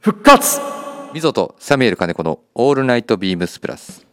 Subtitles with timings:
[0.00, 0.58] 復活。
[1.12, 4.06] みぞとサミュエル金子のオールナイトビームスプラス。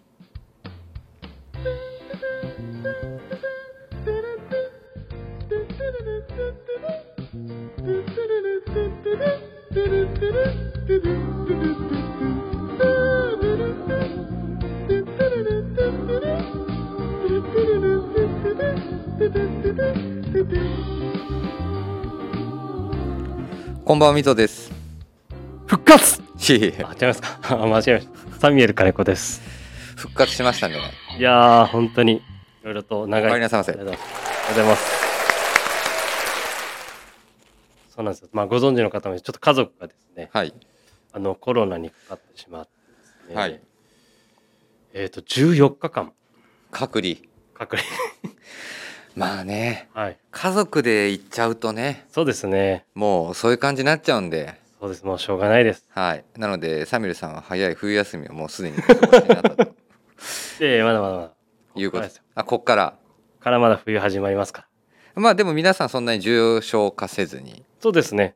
[23.86, 24.67] こんばんはみぞです。
[25.88, 27.40] 活いえいえあ、違いますか？
[27.50, 28.40] あ間違えました。
[28.40, 29.42] サミュエル金子です。
[29.96, 30.76] 復活しましたね
[31.18, 32.22] いやー、本当に、い
[32.64, 33.32] ろいろと長い。
[33.32, 34.00] お帰りなさいませありがとう
[34.50, 35.08] ございます。
[37.96, 38.30] そうなんですよ。
[38.32, 40.54] まあ、ご存知の方も、ちょっと家族がですね、はい
[41.14, 43.60] あの、コロナにかかってしまってですね、はい
[44.94, 46.12] えっ、と、14日間、
[46.72, 47.16] 隔離
[47.56, 47.88] 隔離。
[49.16, 50.18] まあねはい。
[50.30, 52.86] 家族で行っちゃうとねそうですね。
[52.94, 55.04] もうそういう感じになっちゃうんでそうです。
[55.06, 55.88] もうしょうがないです。
[55.90, 59.74] はいなのでサミュエルさんは早い冬休みをもうすでにお過ごしになったと
[60.60, 61.32] で、まだまだまだ。
[61.76, 62.24] いうことですよ。
[62.36, 62.98] あこっから
[63.40, 64.68] からまだ冬始まりますか
[65.16, 65.22] ら。
[65.22, 68.36] まあでも皆さんそんなに重症化せずにそうですね。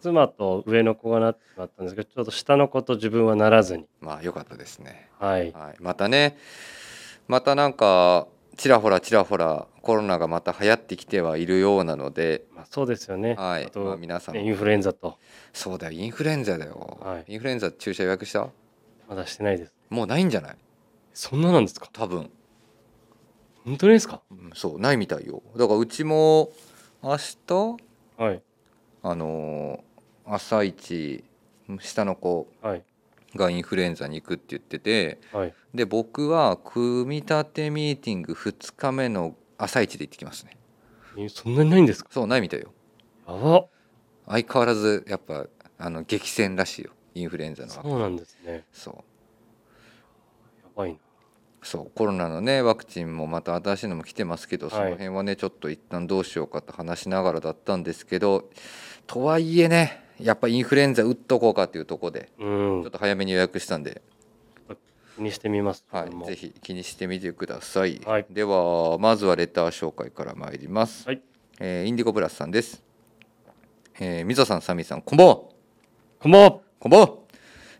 [0.00, 3.86] 妻と上の子がなってしまったんですけど、ちょっと下の子と自分はならずに。
[4.00, 5.52] まあ良かったですねはい。
[5.52, 6.36] はい、またね
[7.28, 13.34] またなんかちらほらちらほらコロナがまた流行ってきてはいるようなので、まあ、そうですよね。
[13.34, 13.64] はい。
[13.64, 14.36] あと、まあ、皆さん。
[14.36, 15.18] インフルエンザと、
[15.52, 17.24] そうだよインフルエンザだよ、はい。
[17.32, 18.48] インフルエンザ注射予約した？
[19.08, 19.74] まだしてないです。
[19.90, 20.56] もうないんじゃない？
[21.14, 21.88] そんななんですか？
[21.92, 22.30] 多分、
[23.64, 24.22] 本当にですか？
[24.30, 25.42] うんそうないみたいよ。
[25.56, 26.52] だからうちも
[27.02, 27.76] 明日？
[28.18, 28.42] はい。
[29.02, 29.82] あのー
[30.24, 31.24] 朝一
[31.80, 32.46] 下の子。
[32.62, 32.84] はい。
[33.36, 35.54] がインフルエンザに行くって言っててはい。
[35.74, 40.56] で僕は組み立てミーティング2日目の朝一で行ってきますね。
[41.16, 42.10] えそんなにないんですか？
[42.12, 42.72] そうないみたいよ。
[43.26, 43.66] やば。
[44.26, 45.46] 相変わらずやっぱ
[45.78, 48.64] あの激戦らしいよインフルエンザのそうなんですね。
[48.72, 48.94] そう。
[48.96, 49.02] や
[50.74, 50.98] ばいな。
[51.64, 54.74] そうコロナのねワクチンもまた新しいのも来てますけど、はい。
[54.76, 58.50] その辺はねちょっと一旦どうしようかと話しながらだったんですけど
[59.06, 62.90] とはいえねやっぱインフルエンザ打っとこうかっていうところでうちょっん。
[62.90, 64.02] と早めに予約したんで、
[65.16, 65.84] 気にしてみます。
[65.90, 68.26] はい、ぜひ気にしてみてください、はい。
[68.30, 71.22] ではまずはレター紹介から参ります、はい。
[71.60, 72.82] えーインディゴブラスさんです、
[74.00, 75.36] えー、みぞさんサミさんこんばんは。
[76.20, 76.60] こんばんは。
[76.78, 77.08] こんばんは、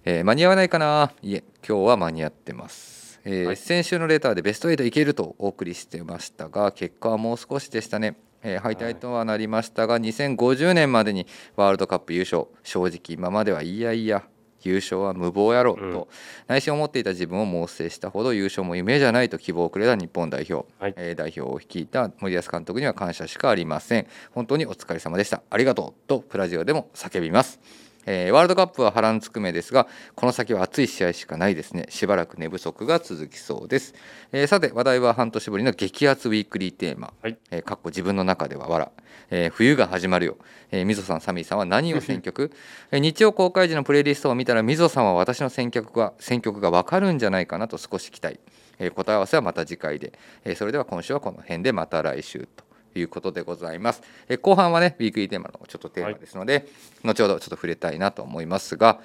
[0.05, 1.13] えー間に合わないかな。
[1.23, 3.57] いえ今日は間に合ってます、えーはい。
[3.57, 11.27] 先週のレターでベスト8いけるとお送りしてましたが結果はもう少しでしたね、えー敗退とはなりましたが、2050年までに
[11.57, 12.47] ワールドカップ優勝。
[12.63, 14.25] 正直今まではいやいや
[14.63, 15.93] 優勝は無謀やろうん。
[15.93, 16.09] と
[16.47, 20.95] 内心思っていた自分を猛省したほど優勝も夢じゃないと希望をくれた日本代表、はい。
[20.97, 24.07] えー代表を率いた森保監督には感謝しかありません。
[24.33, 25.43] 本当にお疲れ様でした。
[25.51, 27.61] ありがとうとプラジオでも叫びます
[28.07, 31.87] えーワールドカップは波乱つくめですがこの先は熱い試合しかないですね。
[31.89, 33.95] しばらく寝不足が続きそうです、
[34.33, 37.39] えーさて話題は半年ぶりの激アツウィークリーテーマ、はい。
[37.51, 38.93] えーかっこ自分の中ではわら、
[39.31, 40.37] えー冬が始まるよ、
[40.71, 42.51] えー、みぞさんサミーさんは何を選曲、
[42.91, 48.41] えー日曜公開時のプレイリストを見たらみぞさんは私の選曲が選曲がわかるんじゃないかなと少し期待、
[48.79, 50.13] えー答え合わせはまた次回で、
[50.45, 52.65] えーそれでは今週はこの辺でまた来週と
[52.99, 54.03] いうことでございます。
[54.29, 56.69] えー後半はねウィークリーテーマのちょっとテーマですので、
[57.05, 59.01] 後ほどちょっと触れたいなと思いますが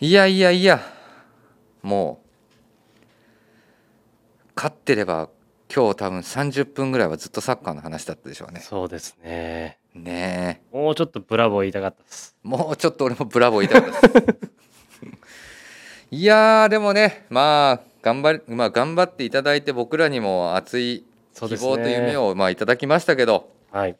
[0.00, 0.80] いやいやいや
[1.82, 2.28] もう
[4.54, 5.28] 勝ってれば
[5.74, 8.60] 今日多分30分ぐらいはずっとサッカーの話だったでしょうね。
[8.60, 9.78] そうですね。
[9.94, 12.36] ねもうちょっとブラボー言いたかったです。
[12.44, 14.50] えもうちょっと俺もブラボー言いたかったです。
[16.10, 21.04] いやーでもねまあ頑張り、まあ、頑張っていただいて僕らにも熱い
[21.46, 23.96] 希望と夢をまあいただきましたけどはい。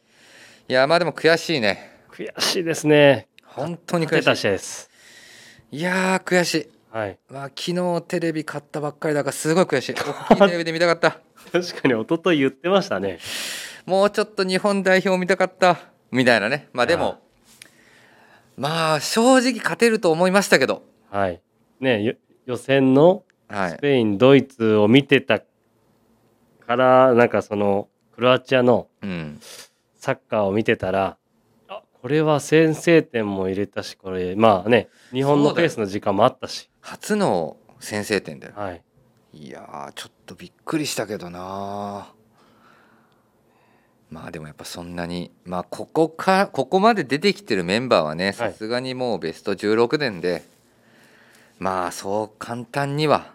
[0.67, 3.27] いやまあでも悔しいね悔しいですね。
[3.45, 4.89] 本当に悔し試合です。
[5.71, 7.17] いいやー悔しいはい。
[7.29, 9.93] まあ昨日テレビ買ったばっかりだからすごい悔しい
[10.29, 11.19] 大きいテレビで見たかった
[11.51, 13.19] 確かに一昨日言ってましたね。
[13.85, 15.79] もうちょっと日本代表見たかった
[16.11, 17.19] みたいなねまあであも
[18.57, 21.41] まあ正直勝てると思いましたけどはい。
[21.79, 22.13] ねよ
[22.45, 25.39] 予選のはいスペイン、ドイツを見てた
[26.69, 29.39] から、なんかその、クロアチアのうん
[29.97, 31.17] サッカーを見てたら、
[31.67, 38.83] あこれは先制点も入れたし、これ、まあね、日本のペースの時間もあったし、初の先制点だよはい。
[39.33, 42.11] いやーちょっとびっくりしたけどな
[44.09, 50.43] まあでもやっぱそんなにまあここかここまで出てきてるメンバーはねさすがにもうベスト16年で、
[51.59, 53.33] まあそう簡単には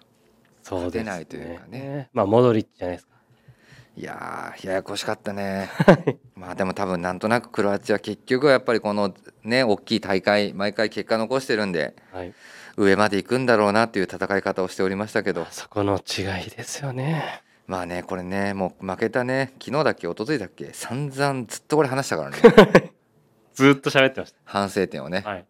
[0.65, 1.05] そうです、ね。
[1.05, 2.09] 勝てないというかね。
[2.13, 3.14] まあ、モドリッチじゃないですか。
[3.97, 5.71] いやーややこしかったね
[6.35, 9.15] まあでも多分なんとなくクロアチア結局はやっぱりこの
[9.45, 12.35] ね大きい大会毎回結果残してるんではい。
[12.77, 17.43] 上まで行くんだろうなっていう戦い方をしておりましたけどそこの違いですよね。
[17.69, 22.37] まあねこれねもう負けたね昨日だっけ一昨日だっけ散々ずっとこれ話したからね
[23.55, 25.31] ずーっと喋ってまし反省点をねた。
[25.31, 25.45] はい。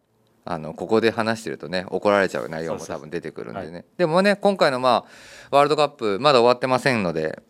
[0.44, 5.06] あのここで話してるとね怒られちゃう内容も多分出てくるんでねはでもね今回のま
[5.50, 7.42] あワールドカップまだ終わってませんので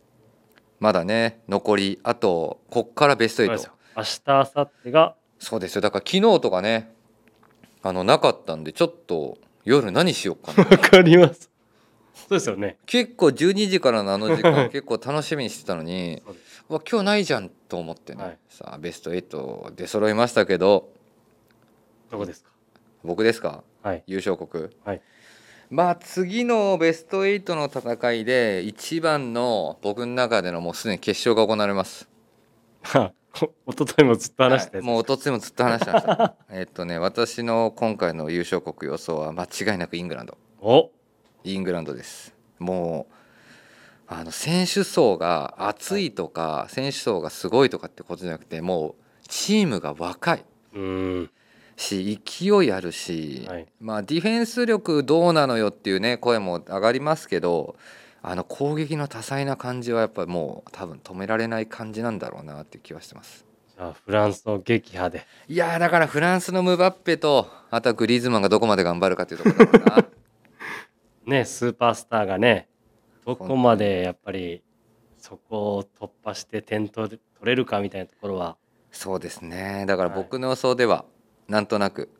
[0.80, 3.72] まだね残りあとこっからベスト8そうですよ。
[3.96, 6.92] 明日、明後日が、そうですよだから昨日とかね
[7.82, 11.50] あのなかったんでちょっと夜何しようかなわかります。
[12.14, 12.78] そうですよね。
[12.86, 16.22] 結構12時からのあの時間 結構楽しみにしてたのに
[16.68, 20.88] わ今日ないじゃんと思ってね、はいさあベスト8出揃いましたけど
[22.10, 22.50] どこですか？
[23.02, 23.62] 僕ですか？
[23.82, 24.02] はい。
[24.06, 25.02] 優勝国はい。
[25.70, 32.08] まあ次のベスト8の戦いで一番の僕の中でのもうすでに決勝が行われます。
[33.66, 36.34] おとといもずっと話してはいもうおとついもずっと話してました。
[36.50, 40.38] えっとね私の今回の優勝国予想は間違いなくイングランド。
[40.60, 40.90] お
[41.42, 42.34] イングランドです。
[42.58, 43.14] もう
[44.06, 48.94] あの選手層が熱いとか、選手層がすごいとかってことじゃなくてもう
[49.28, 50.44] チームが若い
[50.74, 51.30] うーん。
[51.76, 53.66] し勢いあるし、はい。
[53.80, 57.76] まあディフェンス力どうなのよっていうね声も上がりますけど
[58.22, 63.44] あの攻撃の多彩な感じはやっぱりもう多分止められない感じなんだろうなっていう気はしてます。
[63.76, 65.26] あ、フランスの撃破で。
[65.48, 70.08] いやーだからフランスのムバッペとあとはグリーズマンがどこまで頑張るかっていうところだろうな。
[71.26, 72.68] ね、スーパースターがね、
[73.26, 74.62] どこまでやっぱり、
[75.16, 78.56] そこを突破して点取れ取れるかみたいなところは、
[78.92, 79.84] そうですね。
[79.86, 81.04] だからはい僕の予想では
[81.48, 82.10] なんとなく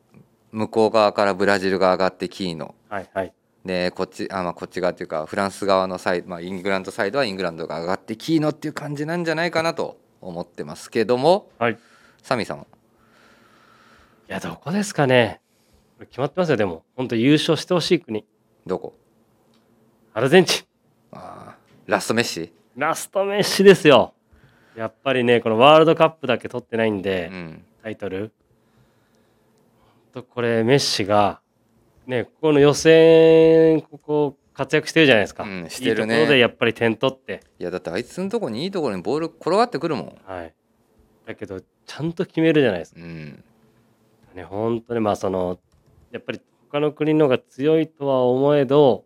[0.51, 3.33] 向こう側からブラジルが上がってキーノはいはい。
[3.65, 11.73] でこっちあ、まあ、こっち側っていうかフランス側のサイド、まあ、イングランドサイドはイングランドが上がってキーノっていう感じなんじゃないかなと思ってますけどもはい。
[11.73, 11.77] い
[12.21, 12.65] サミーさんは？
[14.27, 15.41] や、どこですかね。
[15.99, 16.83] 決まってますよ、でも。
[16.95, 18.25] 本当優勝してほしい国。
[18.65, 18.95] どこ？
[20.13, 20.65] アルゼンチン。
[21.11, 24.13] あーラストメッシ、ラストメッシですよ。
[24.75, 28.33] やっぱりね、このワールドカップだけ取ってないんで、うん、タイトル。
[30.15, 31.41] とこれ、メッシが、
[32.07, 35.43] ね、ここの予選、ここ活躍してるじゃないですか。
[35.43, 37.41] うんしてるねいいところでやっぱり点取って。
[37.59, 40.53] いやだってあいつのとこにいいところにボール転がってくるもん、はい。
[41.25, 43.01] だけど、ちゃんと決めるじゃないですか。
[43.01, 43.43] うん、
[44.35, 45.59] ね、本当にまあその、
[46.11, 46.39] やっぱり
[46.71, 49.03] 他の国の方が強いとは思えど、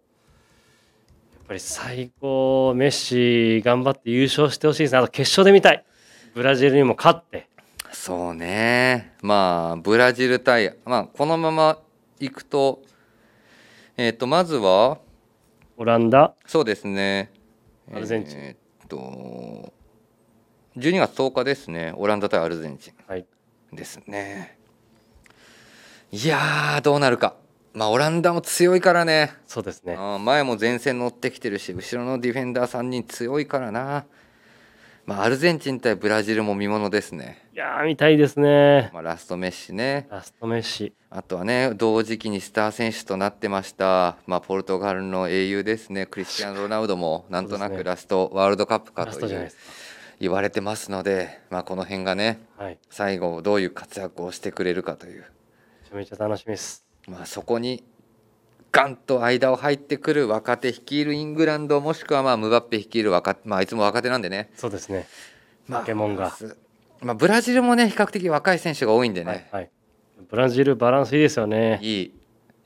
[1.34, 5.00] やっぱり最高、メッシ頑張って優勝してほしいですね。
[5.00, 5.84] あと決勝で見たい。
[6.36, 7.50] ブラジルにも勝って。
[7.92, 9.14] そうね。
[9.22, 11.80] まあブラジル対まあこのまま
[12.20, 12.82] いくと
[13.98, 15.00] えっ、とまずは
[15.76, 17.32] オランダ、そうですね。
[17.94, 18.40] アルゼンチン。
[18.40, 19.74] えっ、と
[20.78, 21.94] 12月10日ですね。
[21.98, 22.94] オランダ対アルゼンチン。
[23.08, 23.26] はい。
[23.74, 24.58] ですね。
[26.12, 27.36] いやーどうなるか。
[27.74, 29.34] まあオランダも強いからね。
[29.48, 29.98] そうですね。
[30.20, 34.06] 前も前線乗ってきてるし後ろのディフェンダー3人強いからな、
[35.10, 38.92] まあ、アルゼンチン対ブラジルも見ものですね、いやー、見たいですね。
[38.94, 40.94] まあ、ラストメッシねラストメッシ。
[41.10, 49.52] あとはね同時期にスター選手となってました、まあ、ポルトガルの英雄ですねクリスティアーノ・ロナウドもなんとなくラストワールドカップかという
[50.20, 52.66] 言われてますので、まあ、この辺がねか。
[52.66, 52.78] はい。
[52.92, 56.86] 最後どういう活躍をしてくれるかという、めちゃめちゃ楽しみです。
[57.08, 57.84] まあ、そこに
[58.72, 65.08] ガンと間を入ってくる若手率いるイングランドもしくはまあムバッペ率いる若手、まあ、あいつも若手なんでね、そうですね。
[65.68, 66.58] まあポケモンがす
[67.02, 69.70] まあ、ブラジルもね比較的若い選手が多いんでね、はい、はい。
[70.30, 71.80] ブラジルバランスいいですよね。
[71.82, 72.14] いい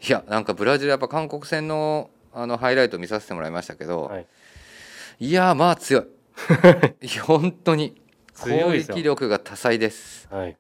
[0.05, 4.27] いやなんかブラジルやっぱ韓国戦のあのハイライト見させてもらいましたけど、はい。
[5.19, 6.01] い、やまあ強
[7.01, 8.01] い 本当に
[8.37, 10.57] 攻撃力が多彩ですはい。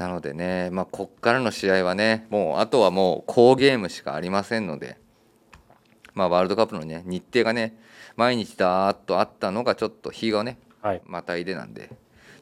[0.00, 4.96] なのでね、まあ、こっからの試合はねもうあとはもう好ゲームしかありませんので、
[6.14, 7.78] まあ、ワールドカップのね日程がね
[8.16, 11.02] 毎日だーっとあったのがちょっと日がねはい。
[11.04, 11.90] またいでなんで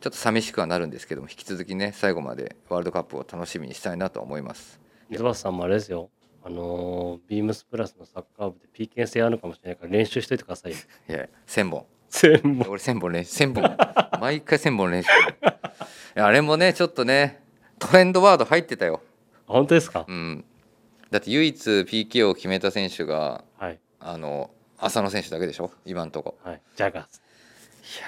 [0.01, 4.79] ちょっと寂しくはなるんですけども引き続きね最後までワールドカップを楽しみにしたいなと思います
[5.11, 6.11] 溝端さんもあれですよ。
[6.45, 10.79] あのービームスプラスのサッカー部で PK 戦あるかもしれないから練習しといてくださいよ。
[11.11, 12.71] いや1000本全部。
[12.71, 13.77] 俺1000本練習1000本
[14.21, 15.13] 毎回1000本練習 い
[16.15, 17.48] やあれもねちょっとね
[17.79, 19.01] トレンドワード入ってたよ
[19.47, 20.05] 本当ですか？
[20.09, 20.45] うん
[21.11, 23.79] だって唯一 PK を決めた選手がはい。
[24.01, 25.71] あの浅野選手だけでしょ？
[25.87, 26.61] 今んとこはい。
[26.77, 27.23] ジャガース。
[27.99, 28.07] いや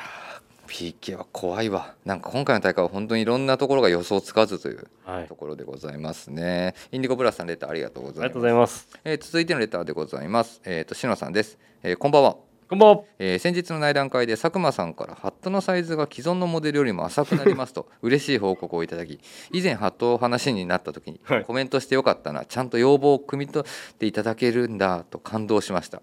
[0.67, 5.27] ー PK は怖いわなんか今回の大会は本当にいろんなところが予想つかずというはい。
[5.27, 8.89] ところでございますねインディゴブラスさんレターありがとうございますありがとうございます。
[9.05, 10.61] えー続いてのレターでございます。
[10.65, 12.37] えっ、と、しのさんです、えーこんばんは。
[12.71, 13.03] こんばんは。
[13.19, 19.19] えー先日の内覧会で佐久間さんからハットのサイズが既存のモデルよりも浅くなりますと 嬉しい報告をいただき
[19.53, 21.45] 以前ハットを話になった時にはい。
[21.45, 26.01] コメントしてよかったなちゃんと要望を汲み取っていただけるんだと感動しました、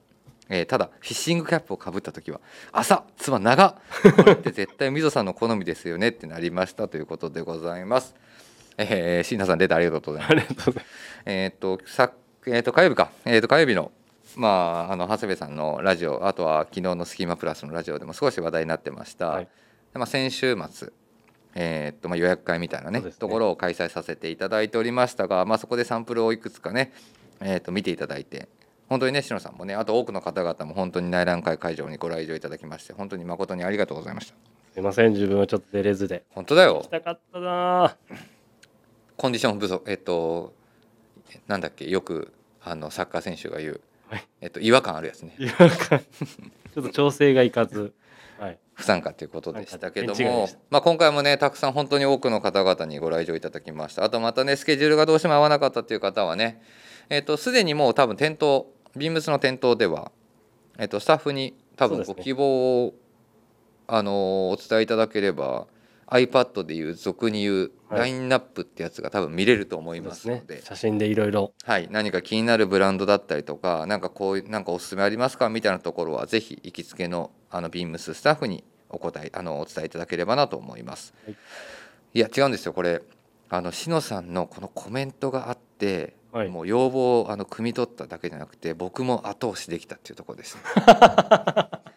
[0.49, 2.41] えーただフィッシングキャップをかぶった時は
[2.73, 3.75] 朝つば長っ
[4.17, 8.13] これって絶対みぞさんの好みですよねってなりましたということでございます。
[8.77, 10.31] えー、椎名さんレターありがとうございます。
[10.31, 10.87] ありがとうございます。
[11.27, 12.11] えーっとさ
[12.45, 13.89] えーっと火曜日か、えーっと火曜日の
[14.37, 19.47] まああの長谷部さんのラジオあとは昨日のスキーマプラスのラジオでも少し話題になってました、はい。
[19.93, 20.93] でまあ、先週末
[21.55, 23.11] えーっとまあ予約会みたいなねね。
[23.11, 26.93] ところを開催させていただいておりましたが、まあ、そこでサンプルをいくつかね、
[27.41, 28.47] えーっと見ていただいて
[28.89, 34.35] 本当にね篠さんもねあと多くの方々も本当に内覧会会場にご来場いただきまして本当に誠にありがとうございました。
[34.73, 35.13] すいません。
[35.13, 36.23] 自分はちょっと出れずで。
[36.29, 36.75] 本当だよ。
[36.75, 37.97] 行きたかったな。
[39.17, 40.53] コンディション不足えっと
[41.47, 42.31] なんだっけよく
[42.63, 44.27] あのサッカー選手が言う、はい。
[44.41, 45.35] えっと、違和感あるやつね。
[45.37, 45.99] 違和感。
[46.73, 47.93] ちょっと調整がいかず。
[48.39, 48.59] はい。
[48.73, 54.03] 不参加ということでしたけどもまあ、今回もねたくさん本当に多くの方々にご来場いただきました。
[54.03, 56.61] あとまたねスケジュールがどうしても合わなかったっていう方はね
[57.09, 60.11] えっとすでにもう多分店頭ビームスの店頭では、
[60.77, 62.93] えっと、スタッフに多分ご希望を、
[63.87, 65.67] あのお伝えいただければ
[66.07, 67.99] iPad でいう俗に言うはい。
[67.99, 70.35] ラインナップってやつが多分見れると思いそうですね。
[70.35, 70.61] ますので。
[70.65, 81.13] 写真でいろいろはい、何か気になるブランドだったりとかなんかこういうなんかおすすめありますかみたいなところはぜひ行きつけのあのビームススタッフにお答えあのお伝えいただければなと思います。
[81.25, 81.35] はい。
[82.13, 82.73] い、や違うんですよ。
[82.73, 83.01] これ
[83.49, 86.49] あのしのさんのこのコメントがあって、はい。
[86.49, 90.61] もう要望をあの汲み取っただけじゃなくて僕も後押しできたっていうところです、ね。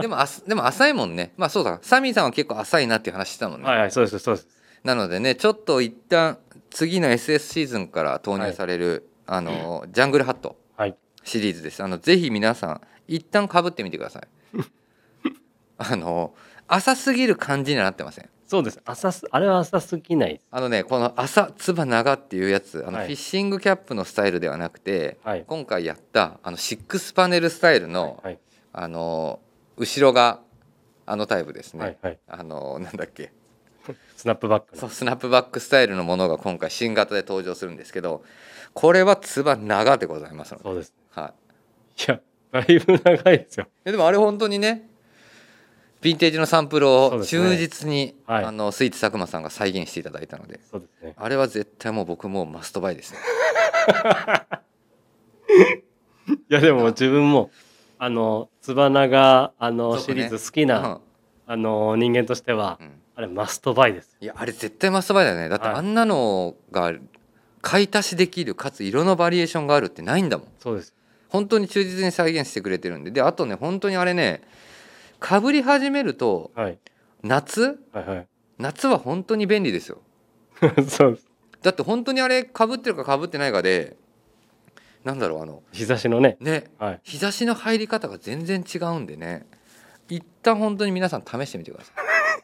[0.00, 1.32] でもあすでも浅いもんね。
[1.36, 3.68] まあそうだサミーさんは結構浅いなっていう話したもんね。
[3.68, 4.48] はいはいそうですそうです
[4.82, 6.38] なのでねちょっと一旦
[6.70, 10.56] 次の SS シーズンから投入される、あのジャングルハット。
[10.76, 10.96] はい。
[11.22, 11.82] シリーズです。
[11.82, 14.28] あのぜひ皆さん一旦かぶってみてください。
[15.78, 16.34] あの
[16.66, 18.28] 浅すぎる感じにはなってません？
[18.46, 18.80] そうです。
[18.84, 20.40] 浅すあれは浅すぎない。
[20.50, 22.84] あのねこの浅つば長っていうやつ。
[22.86, 23.06] あの、はい。
[23.06, 25.44] フィッシングキャップのスタイルではなくてはい。
[25.46, 28.38] 今回やったあのシックスパネルスタイルの、はい
[28.76, 29.38] あの
[29.76, 30.40] 後ろが
[31.06, 32.18] あのタイプですね、はいはい。
[32.26, 33.32] あのなんだっけ。
[34.16, 34.80] スナップバックの。
[34.80, 38.24] そうスナップバックスタイルのものが今回新型で登場するんですけど
[38.72, 40.92] これはつば長でございますので、そうです。
[41.10, 41.32] は
[41.96, 43.68] い、いやだいぶ長いですよ。
[43.84, 44.88] えでもあれ本当にね
[46.02, 48.44] ヴィンテージのサンプルを忠実に、はい。
[48.44, 51.14] あのスイーツ佐久間さんが再現していただいたのでそうですね。
[51.16, 53.18] あれは絶対もう僕もうマストバイですね
[56.48, 57.50] いやでも自分も
[57.98, 61.00] あのつばながあのシリーズ好きな、
[61.46, 62.78] あの人間としては、
[63.16, 64.16] あれマストバイです。
[64.20, 65.48] いやあれ絶対マストバイだよね。
[65.48, 65.76] だってはい。
[65.76, 66.92] あんなのが
[67.62, 70.48] 買い足しできるかつ色のバリエーションがあるってないんだもん。
[70.58, 70.94] そうです。
[71.28, 73.10] 本当に忠実に再現してくれてるんで。
[73.10, 74.42] であとね本当にあれね
[75.20, 76.78] かぶり始めるとはい。
[77.22, 77.78] 夏？
[77.92, 78.28] はいはい。
[78.58, 79.98] 夏は本当に便利ですよ。
[80.88, 81.28] そうです。
[81.62, 83.96] だって本当にあれかぶってるかかぶってないかで
[85.04, 86.38] なんだろうあの日差しのね。
[86.40, 86.64] ね。
[86.78, 87.00] はい。
[87.02, 89.46] 日差しの入り方が全然違うんでね。
[90.08, 91.92] 一旦本当に皆さん試してみてくださ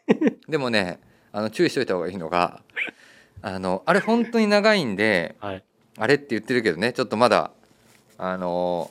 [0.08, 0.36] い。
[0.48, 1.00] でもね
[1.32, 2.62] あの注意しといた方がいいのが
[3.40, 5.64] あのあれ本当に長いんではい。
[5.98, 7.50] あれって言ってるけどねちょっとまだ
[8.18, 8.90] あの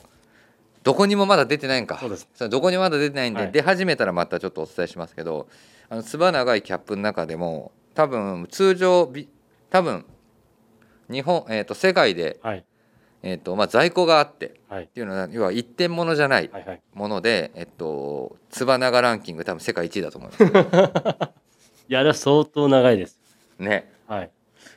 [0.82, 1.98] どこにもまだ出てないんか。
[2.00, 2.28] そうです。
[2.40, 3.52] れどこにもまだ出てないんで、はい。
[3.52, 5.48] 出始めたらまたちょっとお伝えしますけど
[5.88, 9.28] あのつば長いキャップの中でも多分通常び
[9.70, 10.04] 多分
[11.08, 12.64] 日本、えー、と世界で、はい
[13.22, 14.60] えーとまあ、在庫があって。
[14.68, 14.84] はい。
[14.84, 16.80] っていうのは要は一点物じゃないはいはい。
[16.94, 20.44] もので、えっとつば長ランキング多分世界一位だと思います。
[21.88, 23.20] いやあれは相当長いです。
[23.58, 23.92] ね。
[24.06, 24.30] はい。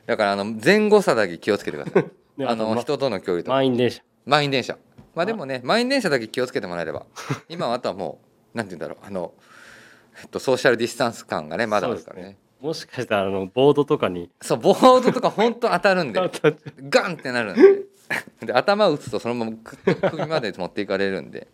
[0.06, 2.04] だからあの前後差だけ気をつけてください。
[2.38, 3.54] で あのま人との距離とか。
[3.54, 4.02] 満員電車。
[4.26, 4.76] 満員電車。
[5.14, 7.06] まあでもね満員電車だけ気をつけてもらえれば
[7.48, 8.20] 今はあとはも
[8.54, 9.32] うなんて言うんだろうあの、
[10.20, 12.36] えっと、ソーシャルディスタンス感がねまだあるからね。
[12.60, 14.30] もしかしたらあのボードとかに。
[14.40, 16.20] そうボードとか本当当たるんで。
[16.88, 17.82] ガンってなるんで
[18.42, 21.48] で頭打つとそのままく首まで持っていかれるんで。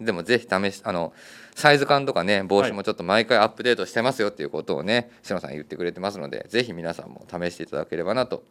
[0.00, 1.12] でもぜひ試しあの
[1.54, 8.42] サイズ感とかね帽子もちょっと毎回アップデートしてますよっていうことをね篠さん言ってくれてますのでぜひ皆さんも試していただければなと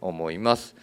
[0.00, 0.76] 思います。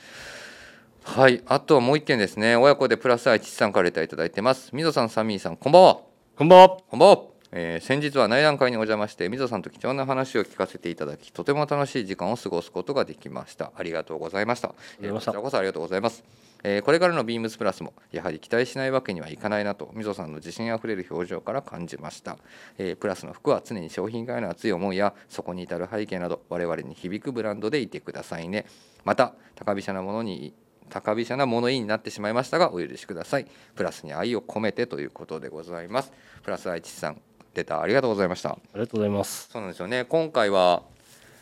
[1.04, 1.42] はい。
[1.46, 2.58] あとはもう一件ですね。
[2.58, 4.72] 親子でプラス愛父さんからレターいただいてます。
[4.74, 6.00] みぞさんサミーさんこんばんは。
[6.36, 6.70] こんばんは。
[6.70, 7.18] こんばんは、
[7.52, 13.72] えー先日は内覧会にお邪魔してみぞさんと貴重な話を聞かせていただきとても楽しい時間を過ごすことができました。
[13.76, 14.76] ありがとうございました。
[15.02, 16.24] えーこちらこそありがとうございます、
[16.64, 22.38] えーこれからのビームスプラスもやはり期待しないわけにはいかないなとみぞさんの自信あふれる表情から感じました、
[22.78, 28.66] えープラスの服は常に商品化への熱い思いやそこに至る背景など我々に響くブランドでいてくださいね。
[29.06, 30.54] また高飛車なものに
[30.90, 33.48] 高飛車な物言いになってしまいましたがお許しください。
[33.76, 36.12] プラスに愛を込めてということでございます。
[36.44, 37.22] プラス愛知さん
[37.58, 38.52] レターありがとうございました。
[38.52, 39.50] ありがとうございます。
[39.52, 40.06] そうなんですよね。
[40.06, 40.84] 今回は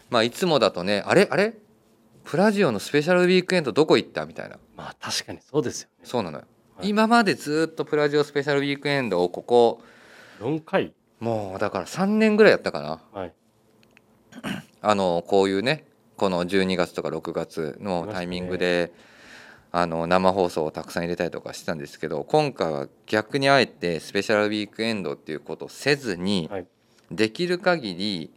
[0.09, 1.27] まあいつもだとねあれ？
[1.29, 1.53] あれ？
[2.23, 4.25] プラジオのスペシャルウィークエンドどこ行った？
[4.25, 4.57] みたいな。
[4.75, 6.05] まあ確かにそうですよね。
[6.05, 6.45] そうなのよ、
[6.77, 6.89] はい。
[6.89, 9.81] 今までずっとプラジオスペシャルウィークエンドをここ
[10.39, 10.93] 4回？
[11.19, 13.01] もうだから3年ぐらいやったかな。
[13.13, 13.33] はい。
[14.81, 15.85] あのこういうね
[16.17, 18.91] この12月とか6月のタイミングで、
[19.77, 26.67] あの生放送をたくさん入れたりとかしてたんですけど今回は逆にあえてスペシャルウィークエンドっていうことをせずに、はい。
[27.11, 28.31] できる限り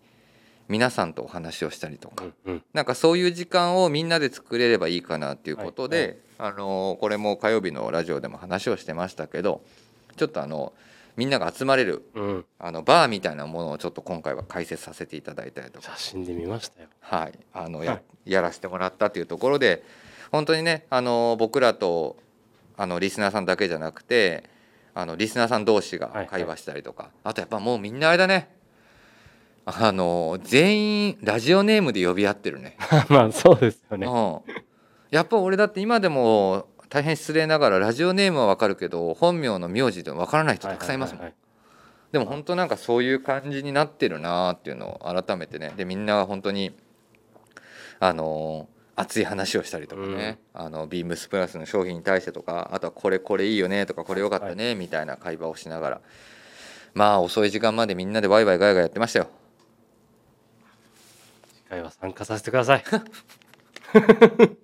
[0.67, 2.63] 皆さんとお話をしたりとか、うんうん。
[2.73, 9.63] なんかそういう時間をみんなで作れればいいかなっていうことで、あのこれも火曜日のラジオでも話をしてましたけど
[10.17, 10.73] ちょっとあの
[11.17, 12.45] みんなが集まれるうん。
[12.59, 15.93] あのバーみたいなものをちょっと今回は解説させていただいたりとか。
[15.97, 16.89] 写真で見ましたよ。
[16.99, 18.33] はい、あのや,、はい。
[18.33, 19.85] やらせてもらったというところで
[20.31, 22.17] 本当にねあの僕らと
[22.77, 24.45] あのリスナーさんだけじゃなくて
[24.95, 28.51] あのリスナーさん同士が会話したりとか、あとやっぱもうみんなあれだね。
[29.65, 32.77] あの全員ラジオネームで呼び合ってるね。
[33.09, 34.07] まあそうですよね。
[34.07, 34.41] うん、
[35.11, 41.23] やっぱ俺だって今でも大変失礼ながらラジオネームは分かるけど本名の名字でも分からない人たくさんいますもん。
[41.23, 41.33] はは
[42.11, 45.75] でも本当なんかそういう感じになってるなっていうのを改めてね。
[45.77, 46.75] でみんな本当に
[48.01, 48.69] あの
[49.01, 56.01] 熱い話をしたりとかね、あのビームスプラスの商品に対してとかあとはこれこれいいよねとかこれよかったねみたいな会話をしながら。
[56.95, 59.29] まあ遅い時間までみんなでワイワイガヤガヤやってましたよ。
[61.47, 62.85] 次回は参加させてください。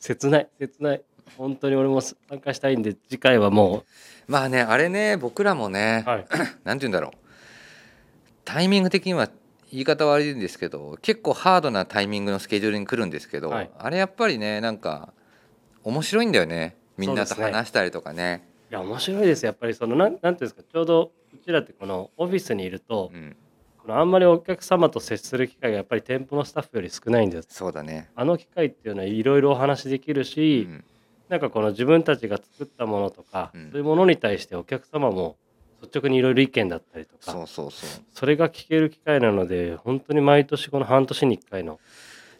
[0.00, 1.02] 切ない切ない。
[1.36, 3.84] 本当に俺も参加したいんで次回はも
[4.26, 6.26] まあねあれね僕らもね、うはい。
[6.64, 7.12] なんて言うんだろう。
[8.44, 9.30] タイミング的には
[9.70, 13.70] 言い方悪いんですけど結構ハードなタイミングのスケジュールに来るんですけど、はい。
[13.78, 15.12] あれやっぱりねなんか
[15.84, 16.76] 面白いんだよね。
[16.96, 18.48] みんなと話したりとかね。
[18.70, 19.46] いや面白いです。
[19.46, 23.36] やっぱりそのなんなんていうんですかちょうどうちらってこのオフィスにいると、うん、
[23.78, 27.48] このあんまりお客様と接する機会がやっぱり店舗のスタッフより少ないんです。
[27.50, 30.84] そうだね、あの機会っていうのはいろいろお話できるうし、ん、
[31.28, 33.70] なんかこの自分たちが作ったものとか、うん。
[33.70, 35.36] そういうものに対してお客様も
[35.82, 38.04] 率直にいろいろ意見だったりとかそうそうそう。
[38.12, 41.78] それが聞ける機会なので本当に毎年この半年に1回の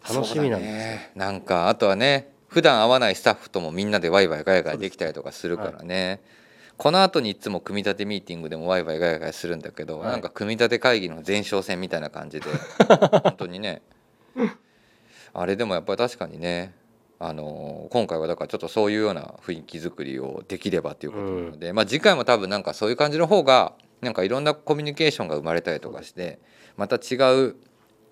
[0.08, 1.12] 楽しみなんですね。
[1.14, 6.20] なんかあとはね普段会わないスタッフともみんなでワイワイガヤガヤできたりとかするからね、
[6.78, 10.10] この後にいつも組み立てミーティングでもワイワイガヤガヤするんだけど、はい。
[10.12, 12.46] なんか組み立て会議の前哨戦みたいな感じで。
[13.22, 13.82] 本当にね。
[15.34, 16.72] あれでもやっぱり確かにね
[17.20, 26.38] あのー今回はだからちょっとそういうような雰囲気作りをできればということなので、まあ次回も多分なんかそういう感じの方がなんかいろんなコミュニケーションが生まれたりとかして
[26.76, 27.16] また違
[27.48, 27.56] う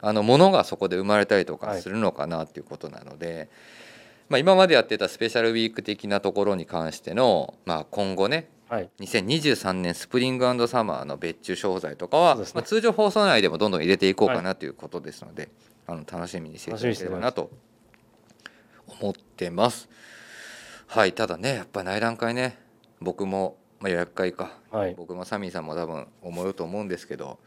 [0.00, 3.48] あのものがそこで生まれたりとかするのかなっていうことなので、
[4.28, 12.42] まあ、今までやってたスペシャルウィーク的なところに関しての、まあ、今後ねはい、2023年スプリングサマーの別注商材とかは、ね。
[12.52, 15.50] まあ、通常放送内でもどんどん入れていこうかなということですので、
[15.86, 17.52] あの楽しみにしていただければなと
[18.86, 19.88] 思ってます。
[20.86, 22.58] はいただねやっぱ内覧会ね
[23.00, 24.58] 僕も、まあ、予約会か。
[24.70, 27.38] はい、僕もサミーさんも多分思うと思うんですけど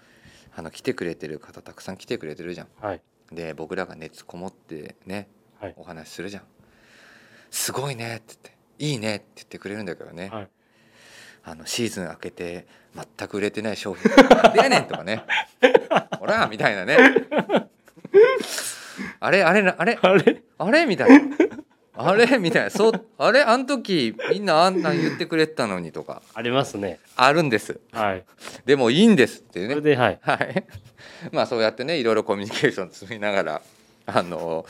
[0.55, 2.67] あの来てくれてる方たくさん来てくれてるじゃん。
[2.81, 5.27] はい、で僕らが熱こもってね
[5.59, 6.43] はい、お話しするじゃん。
[7.51, 10.49] すごいねって言っていいねって言ってくれるんだけどね、はい、
[11.43, 14.03] あのシーズン明けて全く売れてない商品。
[14.53, 15.23] でやねんとかね。
[16.17, 16.97] ほらみたいなね
[19.19, 20.43] あれあれあれ あれ？
[20.57, 20.85] あれ？
[20.85, 21.35] みたいな。
[21.93, 22.37] あれ？
[22.37, 22.69] みたいな。
[22.69, 23.41] そうあれ？
[23.41, 26.21] あの時みんなあんなん言ってくれてたのにとか。
[26.33, 26.99] ありますね。
[27.15, 27.79] あるんです。
[27.91, 28.23] はい、
[28.65, 29.75] でもいいんですっていうね。
[29.75, 30.65] それではい、はい、
[31.31, 33.61] まあそうやってねいろいろコミュニケーション積みながら
[34.05, 34.65] あの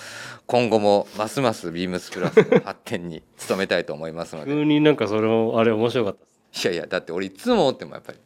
[0.47, 4.51] 今後もますますビームスプラスの発展に努めたいと思いますので。
[4.51, 6.29] 急になんかそれもあれ面白かった。
[6.61, 8.17] いやいやだって俺いつも思ってもやっぱり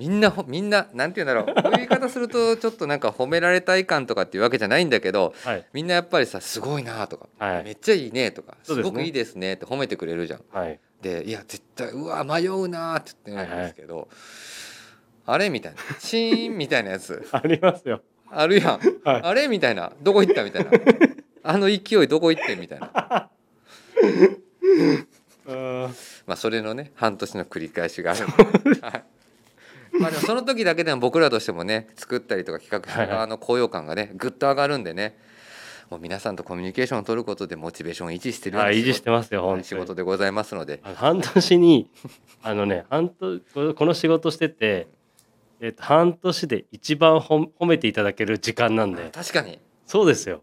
[0.00, 1.62] みんなほみんななんて言うんだろう。
[1.62, 7.64] こういう言い方するとちょっとなんか褒められたい感とかっていうわけじゃないんだけどはい、みんなやっぱりさ「すごいな」とか、はい。
[7.64, 8.90] めっちゃいいね」とか「すそうですね。
[8.90, 10.42] ごくいいですね」って褒めてくれるじゃん。
[10.50, 14.08] はい、で「いや絶対うわ迷うな」って言ってないんですけど、
[15.26, 15.78] あれみたいな。
[15.98, 17.26] シーンみたいなやつ。
[17.30, 18.02] ありますよ。
[18.30, 19.22] あるやん、はい。
[19.22, 19.92] あれみたいな。
[20.00, 20.70] どこ行ったみたいな。
[21.42, 23.30] あの勢いどこ行ってみたいな。
[25.46, 25.94] うん
[26.26, 28.20] まあそれのね半年の繰り返しがある。
[28.64, 29.04] ので、はい、
[30.00, 35.16] まあでもその時だけでも僕らとしてもね作ったりとか企画した側の高揚感がねぐっと上がるんでね
[35.90, 39.94] もう皆さんとコミュニケーションを取ることでモチベーションを維持してるようなはい、維持してますよ、はい本当に仕事。
[39.94, 41.90] でございますので半年に、
[42.42, 44.86] あのね、半年、この仕事してて。
[45.62, 49.10] えっと、半年で一番褒めていただける時間なんで。
[49.10, 50.42] 確かにそうですよ。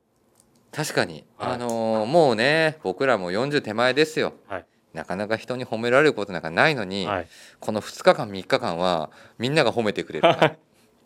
[0.72, 4.66] 確かに、はいあのーもうね僕らも40手前ですよはい
[4.98, 7.28] なかなか人に褒められることなんかないのに、はい。
[7.60, 10.28] この2日間3日間はみんなが褒めてくれる。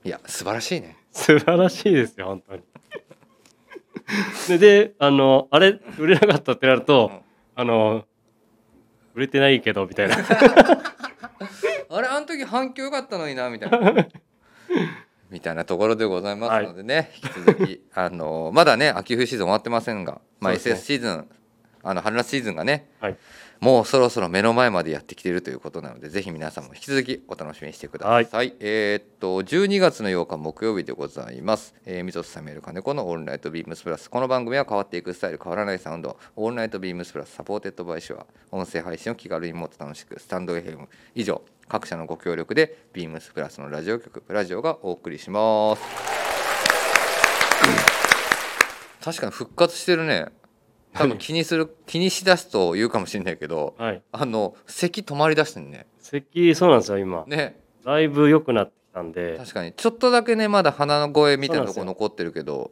[0.06, 0.10] い。
[0.10, 0.96] や素晴らしいね。
[1.12, 2.64] 素晴らしいですよ本当に。
[4.48, 7.22] でであのあれ売れなかったってなると、うん。
[7.56, 8.06] あの
[9.14, 10.16] 売れてないけどみたいな。
[11.94, 14.08] あれあの時反響良かったのになみたいな。
[15.30, 17.82] みたいなところでございますのでね、引き続き。
[17.94, 21.28] あのまだね秋冬シーズン終わってませんが、まあ、SS シーズン
[21.84, 23.18] あの春夏シーズンがねはい
[23.62, 34.10] もうそろそろ目の前までやってきているということなのでぜひ皆さんも引き続きお楽しみにしてください、えーっと12月の8日木曜日でございます、えー、 MZOサミュエル金子の All Night BEAMS+。
[34.10, 36.18] この番組は変わっていくスタイル変わらないサウンド。
[36.36, 45.84] All Night BEAMS+ supported by シュア音声配信を気軽にもっと楽しくスタンド FM 以上各社のご協力でビームスプラスのラジオ局プラジオがお送りします。
[49.04, 50.41] 確かに復活してるね
[50.94, 54.02] 多分気にする気にしだすと言うかもしれないけどはい。
[54.12, 57.24] あの咳止まりだしてんね咳そうなんですよ今。
[57.28, 57.60] ね。
[57.86, 59.38] だいぶ良くなってきたんで。
[59.38, 59.74] 確かに。
[59.74, 62.72] ちょっとだけねまだ鼻の声みたいなとこ残ってるけど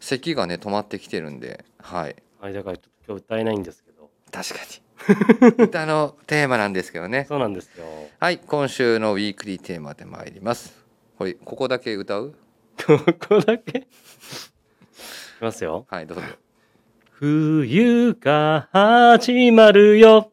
[0.00, 1.64] 咳がね止まってきてるんで。
[1.78, 2.16] はい。
[2.40, 4.10] はいだから今日歌えないんですけど。
[4.30, 4.82] 確かに。
[5.64, 7.26] 歌のテーマなんですけどね。
[7.28, 7.84] そうなんですよ。
[8.18, 10.74] はい今週のウィークリーテーマで参ります。
[11.18, 12.34] これここだけ歌う？
[12.86, 13.78] ここだけ？
[13.78, 13.86] いき
[15.42, 15.84] ますよ。
[15.90, 16.22] はいどうぞ
[17.22, 20.32] 冬が始まるよ。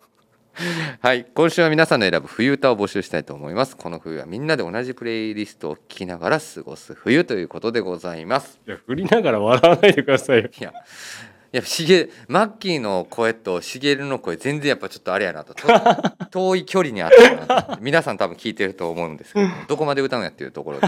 [1.01, 3.77] はい今週は皆さんの選ぶ冬歌を募集したいと思います。
[3.77, 8.59] この冬はみんなで同じプレイリストを聴きながら過ごす冬ということでございます。
[8.67, 10.49] いや振りながら笑わないでくださいよ。
[10.49, 15.53] いやいやしげマッキーの声としげるの声全然やっぱちょっとあれやなと。
[15.53, 15.67] と
[16.31, 17.11] 遠い距離にあっ
[17.45, 19.47] たな皆さん多分聞いてると思うんですけど。
[19.69, 20.87] どこまで歌うんやっていうところで。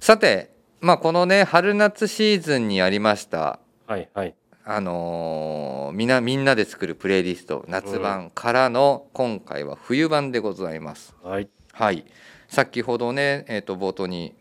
[0.00, 4.34] さてまあこのね春夏シーズンにありましたはいはい
[4.66, 11.14] あのーみなみんなで作るプレイリスト夏版からの今回は冬版でございます。
[11.22, 11.48] はい。
[11.72, 12.04] はい。
[12.48, 14.34] 先ほどね、えー、と冒頭に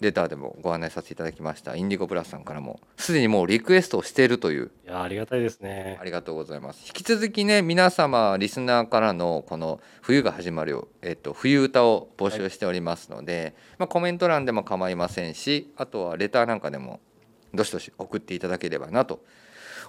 [0.00, 4.70] レターでもご案内させていただきましたインディゴプラスさんからもすでにもうリクエストをしているという。
[4.86, 5.96] いやありがたいですね。
[6.00, 6.84] ありがとうございます。
[6.86, 17.00] 引き続きね皆様リスナーからのこの冬が始まるよ、えっと、冬歌を募集しておりますので、まあ、コメント欄でも構いませんしあとはレターなんかでも
[17.54, 19.24] どしどし送っていただければなと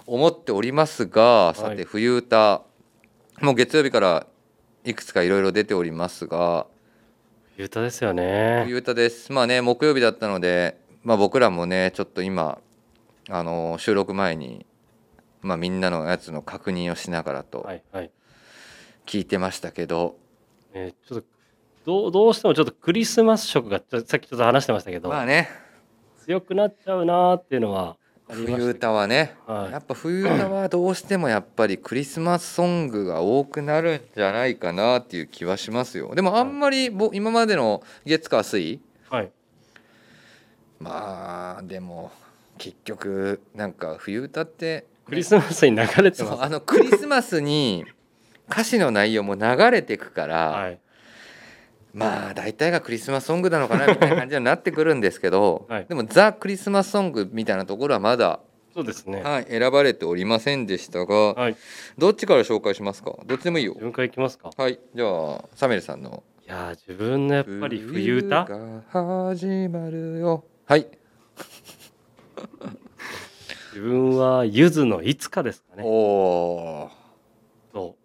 [0.06, 2.62] 思っておりますがさてはい冬歌、
[3.40, 4.26] もう月曜日から
[4.84, 6.66] いくつかいろいろ出ておりますが。
[7.56, 8.62] 冬歌ですよね。
[8.64, 9.32] 冬歌です。
[9.32, 12.58] まあね木曜日だったので、まあ、僕らもねちょっと今
[13.28, 14.66] あの収録前に、
[15.42, 18.10] まあ、みんなのやつの確認をしながらとはいはい。
[19.06, 20.16] 聞いてましたけど、
[20.72, 21.26] えーちょっと
[21.84, 25.48] どうどうしてもちょっとクリスマス色がちょさっきちょっと話してましたけど、まあね。
[26.24, 27.96] 強くなっちゃうなーっていうのは
[28.32, 29.72] 冬歌はね、はい。
[29.72, 36.14] やっぱ冬歌はどうしてもやっぱりクリスマスソングが多くなるんじゃないかなっていう気はしますよ。
[36.14, 38.80] でもあんまりぼ今までの月火水。
[39.08, 39.30] はい。
[40.78, 42.10] まあでも
[42.58, 46.42] 結局なんか冬歌ってクリスマスに流れてます。
[46.42, 47.84] あのクリスマスに
[48.50, 50.80] 歌詞の内容も流れてくから、はい
[51.92, 55.86] まあ大体がクリスマスソングなのかなみたいな感じになってくるんですけど、 はい。
[55.88, 58.40] でもザ・クリスマスソングみたいなところはまだ、
[58.72, 59.22] そうですね。
[59.22, 61.56] はい、選ばれておりませんでしたが、はい。
[61.98, 63.16] どっちから紹介しますか？
[63.26, 63.72] どっちでもいいよ。
[63.72, 64.50] 自分からいきますか。
[64.56, 64.78] はい。
[64.94, 66.22] じゃあサメルさんの。
[66.46, 68.44] いやー自分のやっ「ぱり冬歌？
[68.44, 70.86] が始まるよ」はい。
[73.72, 75.82] 自分はゆずのいつかですかね。
[75.84, 76.90] おお
[77.72, 77.96] そ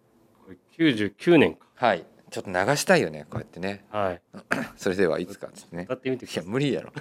[0.44, 0.44] う。
[0.46, 0.56] これ
[0.90, 1.66] 99年か。
[1.74, 2.04] はい
[2.36, 3.82] ちょっと流したいよねこうやってね。
[3.90, 4.20] はい。
[4.76, 5.84] それではいつかっつってね。
[5.84, 6.36] 歌ってみてくい。
[6.36, 6.92] や無理やろ。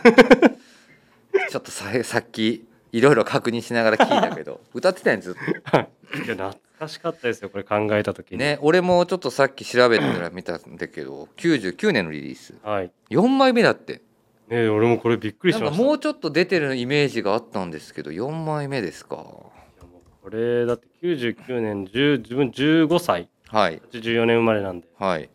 [1.50, 5.40] ちょっとささっきいろいろ確認しながら聞いたけど 歌ってたやんずっと。
[5.42, 6.20] い。
[6.26, 8.38] や懐かしかったですよこれ考えた時に。
[8.38, 12.56] ね俺もちょっとさっき調べたら見たんだけど99年のリリース。
[12.64, 12.92] はい。
[13.10, 14.02] 4枚目だって。
[14.48, 15.84] ね俺もこれびっくりしました。
[15.84, 19.18] もうちょっと出てるイメージがあったんですけど4枚目ですか。
[19.18, 19.24] いや
[19.84, 23.82] もうこれだって99年10自分15歳はい。
[23.92, 24.88] 84年生まれなんで。
[24.98, 25.30] はい。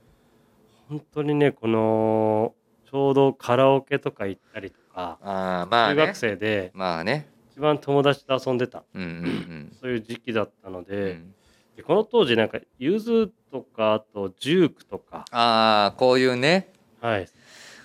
[0.88, 2.55] 本当にねこの
[2.90, 6.03] ちょうどカラオケとか行ったりとかああまあね。
[6.03, 7.29] 中学生でまあね。
[7.53, 8.85] 一番友達と遊んでた。
[8.94, 11.35] うんうんそういう時期だったのうん、うで,、ん、
[11.77, 15.25] でこの当時なんかゆずとかあとジュークとか。
[15.31, 16.73] ああこういうね。
[17.01, 17.29] はい。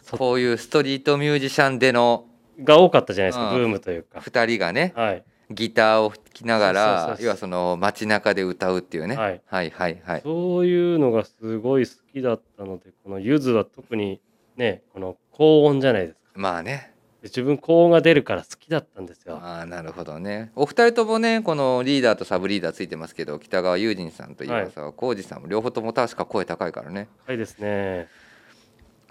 [0.02, 2.26] そこういうストリートミュージシャンでの
[2.64, 3.60] が多かったじゃないですかうん。
[3.60, 4.20] ブームというか。
[4.20, 4.94] 2人がね。
[4.96, 9.42] はいギターを弾きながら要はその街中で歌うっていうね、はい。
[9.46, 10.22] はいはいはい。
[10.24, 14.22] そういうのがすごい好きだったのでこのゆずは特に
[14.56, 16.20] ねこの高音じゃないですか。
[16.36, 16.92] まあね。
[17.24, 19.38] 自分高音が出るから好きだったんですよ。
[19.42, 20.52] ああなるほどね。
[20.56, 27.08] お二人ともねこのリーダーとサブリーダーついてますけど北川悠仁さんと岩沢浩二さんも両方とも確か声高いからね。
[27.26, 28.08] はいですね。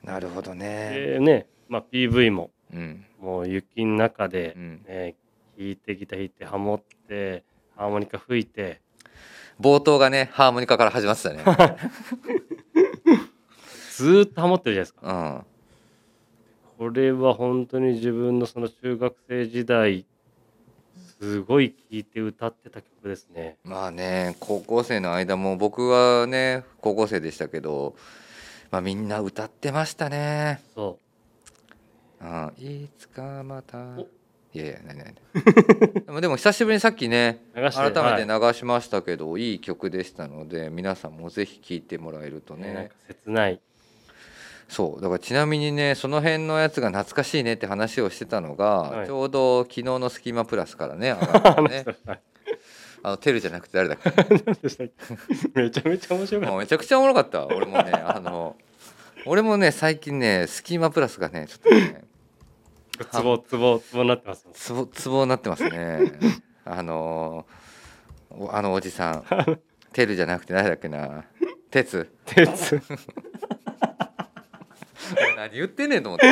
[0.05, 0.91] なるほどね。
[0.95, 3.05] でね、まあ PV もうん。
[3.21, 4.85] もう雪の中でう、ん。
[4.87, 5.17] ね、
[5.59, 7.45] 弾いてギター弾いてハモって
[7.77, 8.81] ハーモニカ吹いて
[9.61, 11.43] 冒頭がねハーモニカから始まってたね
[13.97, 15.47] ずーっとハモってるじゃないですか。
[15.47, 15.55] うん
[16.77, 20.05] これは本当に自分のその中学生時代
[21.21, 23.57] すごい聴いて歌ってた曲ですね。
[23.63, 27.95] まあね高校生の間も僕はね高校生でしたけど、
[28.73, 30.63] まあ、みんな歌ってましたね。
[30.75, 30.99] そ
[32.21, 34.09] うん、いつかまたお
[34.55, 35.15] いやいやないないない。
[36.07, 42.73] でもでも久しぶりにさっきね改めてはい流しましたけど、い、い曲でしたので皆さんもぜひ聴いてもらえるとね。
[42.73, 43.61] ね切ない。
[44.69, 45.03] そう。
[45.03, 49.07] だからちなみにねその辺のやつが懐かしいねって話をしてたのが、はい。
[49.07, 51.15] ちょうど昨日の「スキマプラス」からね
[51.69, 51.85] ね。
[52.07, 52.21] はい
[53.07, 54.11] あのテルじゃなくて誰だ っけ？
[55.55, 57.47] めちゃめちゃ面白かっもうめちゃくちゃおもろかった。
[57.47, 58.57] 俺もねあの
[59.27, 62.14] 俺もね最近ねスキマプラスがねちょっとねた。
[63.11, 64.51] ツボツボツボになってますよ。
[64.55, 66.01] ツボツボになってますね。
[66.65, 67.47] あの
[68.31, 69.25] おあのおじさん。
[69.93, 71.25] テルじゃなくて誰だっけな。
[71.71, 72.81] 鉄鉄
[75.37, 76.27] 何言ってんねんと思って。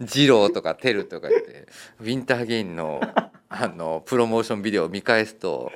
[0.00, 1.68] 二郎とかテルとか言って。
[2.00, 3.00] ウィンターゲインの
[3.50, 5.72] あのプロモーションビデオを見返すと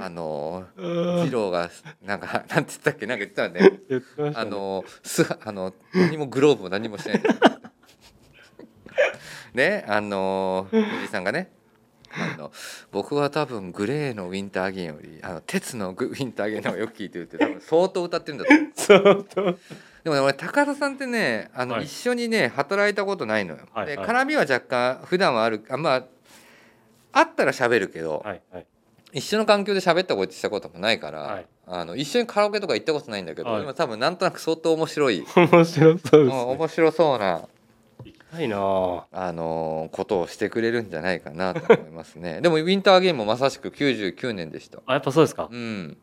[0.00, 1.70] あの二郎が
[2.02, 3.06] なんかなんて言ったっけ？
[3.06, 3.80] なんか言ってたよね。
[3.88, 4.48] 言ってましたね。
[4.48, 7.22] あのすあの何もグローブも何もしない
[9.54, 11.50] ねあのおじさんがね
[12.10, 12.50] あの
[12.90, 19.10] 僕は多分グレーのウィンターゲインよりあの鉄のグウィンターゲインの方がよく聞いてるって多分相当歌ってるんだと
[19.42, 19.58] 思う。
[20.04, 21.84] でもね俺高田さんってねあの、はい。
[21.84, 23.96] 一緒にね働いたことないのよ、はいはい。
[23.96, 26.04] で絡みは若干普段はあるあまあ
[27.12, 28.66] あったら喋るけど、はいはい。
[29.12, 31.46] 一緒の環境で喋ったことしたこともないから、はい。
[31.66, 33.62] あの一緒にカラオケとか行ったことないんだけど、はい。
[33.62, 36.32] 今多分なんとなく相当面白い、面白そうね。
[36.32, 37.48] 面白そうな
[38.32, 38.56] 行きたいな。
[38.56, 39.04] ぁ。
[39.12, 42.40] あのことをしてくれるんじゃないかなと思いますね。
[42.42, 44.80] でもウィンターゲームもまさしく99年でした。
[44.86, 45.48] あやっぱそうですか？
[45.50, 45.96] うん。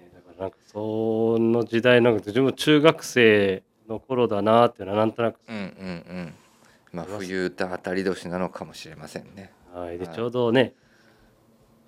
[0.00, 5.64] えーだからなんかその時代なんか自分も中学生の頃だなっていうのはなんとなく、うんうんう
[6.22, 6.34] ん。
[6.92, 9.52] まあ冬歌当たり年なのかもしれませんね。
[9.72, 10.14] はい、ではい。
[10.14, 10.74] ちょうどね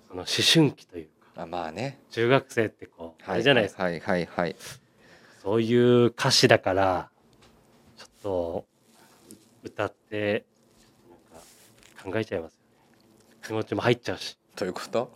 [0.07, 1.99] その思春期というかあまあね。
[2.09, 4.55] 中学生ってこう、あれじゃないですか、はいはいはい。
[5.41, 7.09] そういう歌詞だから
[7.97, 8.65] ちょっと
[9.63, 10.45] 歌って
[12.03, 13.37] なんか考えちゃいますよね。
[13.45, 14.37] 気持ちも入っちゃうし。
[14.55, 15.13] ということ？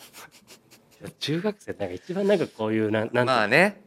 [1.20, 3.82] 中学生なんか一番なんかこういうなんなんてまあね。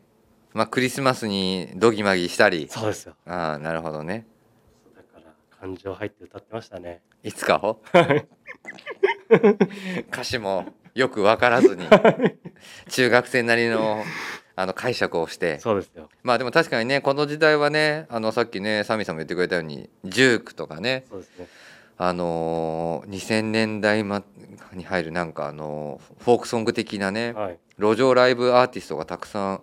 [0.53, 2.69] まあクリスマスにドギマギしたり。
[2.71, 3.15] そうですよ。
[3.27, 4.27] ああなるほどね。
[4.95, 7.03] だから感情入って歌ってましたね。
[7.23, 7.57] いつか？
[7.63, 7.83] を
[10.13, 11.87] 歌詞もよく分からずに。
[12.89, 14.03] 中学生なりの
[14.59, 15.61] あの解釈をして。
[15.61, 16.09] そうですよ。
[16.23, 21.47] まあでも確かにねこの時代はねあのさっきねサミさんも言ってくれたようにジュークとかねそうですね。
[21.99, 24.23] あのー2000年代ま
[24.73, 29.63] に入るなんかあのーフォークソング的なねはい、路上ライブアーティストがたくさん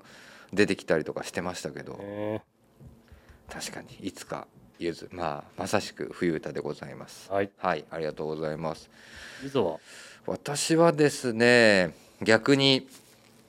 [0.54, 1.98] 出てきたりとかしてましたけど。
[2.00, 2.42] え。
[3.52, 4.48] 確かにいつか
[4.80, 7.30] ゆずまあまさしく冬歌でございます。
[7.32, 7.52] ーはい。
[7.58, 8.90] はいありがとうございます。
[9.44, 9.80] 溝は？
[10.26, 12.88] 私はですね逆に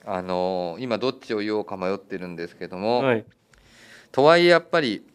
[0.05, 3.25] あのー今どっちを言おうか迷ってるんですけども、はい。
[4.11, 5.05] とはいえやっぱり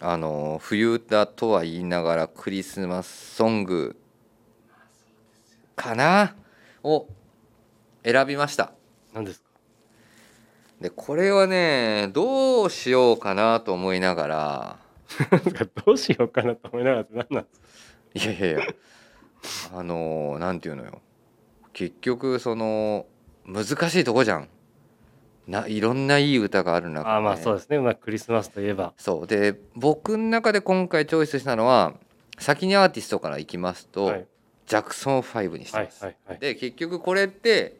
[0.00, 3.96] あの冬歌とは言いながらクリスマスソング
[5.76, 6.34] かな？
[6.82, 7.06] を
[8.04, 8.72] 選びました。
[9.14, 9.46] 何ですか？
[10.80, 14.78] でこれはねどうしようかなと思いながら
[15.86, 17.50] どうしようかなと思いながらって何なんで
[18.20, 18.32] すか？
[18.32, 18.74] いやいやいや
[19.74, 21.00] あのなんていうのよ。
[21.72, 23.06] 結局その
[23.48, 24.48] 難しいとこじゃん。
[25.46, 28.92] ないろんないい歌がある中でああまあそうですね、まあ、クリスマスといえば。
[28.98, 29.26] そう。
[29.26, 31.94] で僕の中で今回チョイスしたのは
[32.38, 34.26] 先にアーティストからいきますと、はい。
[34.66, 36.04] ジャクソン5にしてはいます。
[36.04, 37.78] はいはいで結局これって、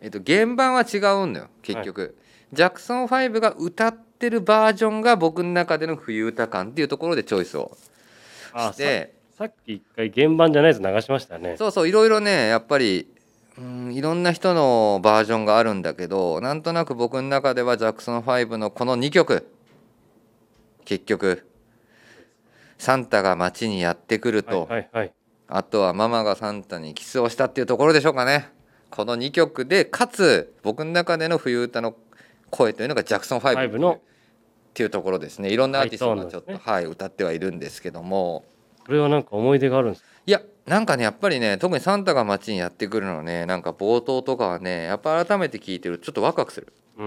[0.00, 2.16] えっと、原版は違うんだよ結局、
[2.54, 7.76] ジャクソン5が歌ってるバージョンが僕の中での冬歌感っていうところでチョイスを
[8.54, 9.14] あして。
[9.36, 11.56] ささっき一回原版じゃないやつ流しましたよね。
[11.56, 13.08] そうそういろいろねやっぱり
[13.60, 19.46] うんいろんな人のバージョンがあるんだけどなんとなく僕の中ではジャクソン5のこの2曲。
[20.86, 21.46] 結局
[22.78, 25.12] サンタが街にやってくると、はいはいはい。
[25.46, 28.48] あとはママがサンタにキスをしたっていうところでしょうかね。
[28.90, 31.94] この2曲でかつ僕の中での冬歌の
[32.48, 34.00] 声というのがジャクソン5 5のっ
[34.72, 35.50] ていうところですね。
[35.50, 38.44] いろんなアーティストがちょっと、ハイトーンですはい、歌ってはいるんですけども。
[38.86, 40.08] これはなんか思い出があるんですか？
[40.26, 40.40] いや
[40.70, 47.04] なんかねやっぱりね特にサンタが街にやってくるのねなんか冒頭とかはねやっぱ改めて聞いてるとちょっとワクワクする、うー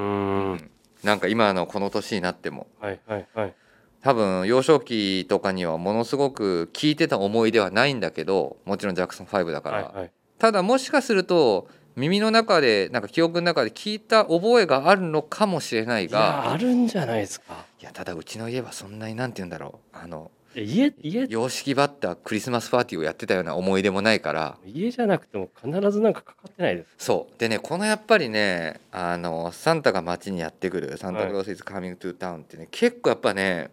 [0.55, 0.69] ん。
[1.01, 2.67] なんか今のこの年になっても。
[2.81, 3.53] はいはいはい。
[4.01, 10.11] 多分幼少期とかにはものすごく聞いてた思い出はないんだけどもちろんジャクソン5だから、はいはい。
[10.39, 17.65] ただもしかすると耳の中でなんか記憶の中で聞いた覚えがあるのかもしれないいやがあるんじゃないですか。
[17.79, 19.97] いやただうちの家はそんなになんて言うんだろう。
[19.97, 21.25] あの家家。
[21.29, 24.57] 洋式ばったクリスマスパーティーをやってたような思い出もないから。
[24.65, 27.39] 家じゃなくても必ずなんかかかってないですそう。
[27.39, 33.71] でねこのやっぱりねあのサンタが街にやってくる「サンタクロース・イズ・カーミング・トゥ・タウン」ってね結構やっぱね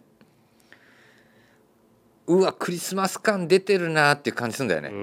[2.27, 4.95] うわクリスマス感出てるなっていう感じするんだよね、うー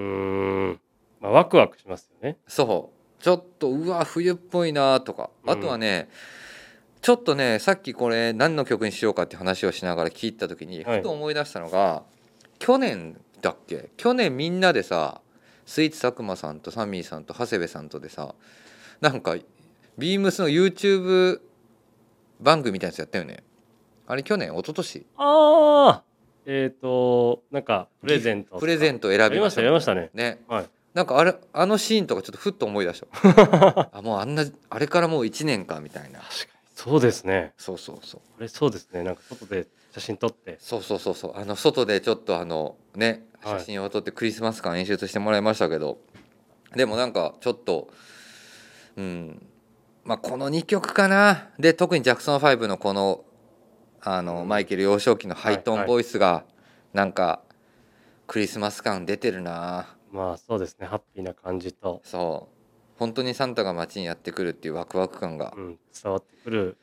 [0.73, 0.81] ん。
[1.21, 2.39] まあワクワクしますよね。
[2.47, 3.23] そう。
[3.23, 5.31] ちょっとうわ冬っぽいなとか。
[5.45, 5.51] うん。
[5.51, 6.09] あとはね、
[7.01, 10.99] ちょっとねさっきこれ何の曲にしようかって話をしながら聞いた時にはい。
[10.99, 12.03] ふと思い出したのが、
[12.59, 13.91] 去年だっけ？
[13.97, 15.21] 去年みんなでさ
[15.67, 18.35] スイーツ佐久間さんとサミーさんと長谷部さんとでさ
[19.01, 19.37] なんか
[19.97, 21.41] ビームスの YouTube
[22.41, 23.43] 番組みたいなやつやったよね。
[24.07, 24.53] あれ去年？
[24.55, 25.07] 一昨年？
[25.17, 26.03] ああ
[26.47, 30.11] えっ、となんかプレゼントプレゼント選びましたたやりましたね。
[30.15, 30.41] ね。
[30.49, 30.67] はい。
[30.95, 33.91] なんかあれあのシーンとかちょっとふっと思い出した。
[33.93, 36.21] あもうあんなあれからもう1年かみたいな。
[36.21, 37.55] 確かにそうですね。
[37.59, 38.21] そうそうそう。
[38.21, 39.03] これそうですね。
[39.03, 40.59] なんか外で写真撮って。
[40.61, 41.37] そうそうそうそう。
[41.37, 43.59] あの外でちょっとあのねはい。
[43.59, 45.99] 写真を撮ってクリスマス感演出してもらいましたけど、
[46.77, 47.89] でもなんかちょっと
[48.97, 49.45] うん。
[50.05, 51.49] まあこの2曲かな。
[51.59, 53.25] で特にジャクソン5のこの
[54.01, 54.49] あの、うん。
[54.49, 55.89] マイケル幼少期のハイトーンはいはい。
[55.89, 56.45] ボイスが
[56.93, 57.43] なんか
[58.29, 59.97] クリスマス感出てるな。
[60.13, 60.87] まあそうですね。
[60.87, 62.58] ハッピーな感じと、そう
[62.99, 66.77] 本当にサンタが街にやってくるっていうワクワク感がうん、伝わってくる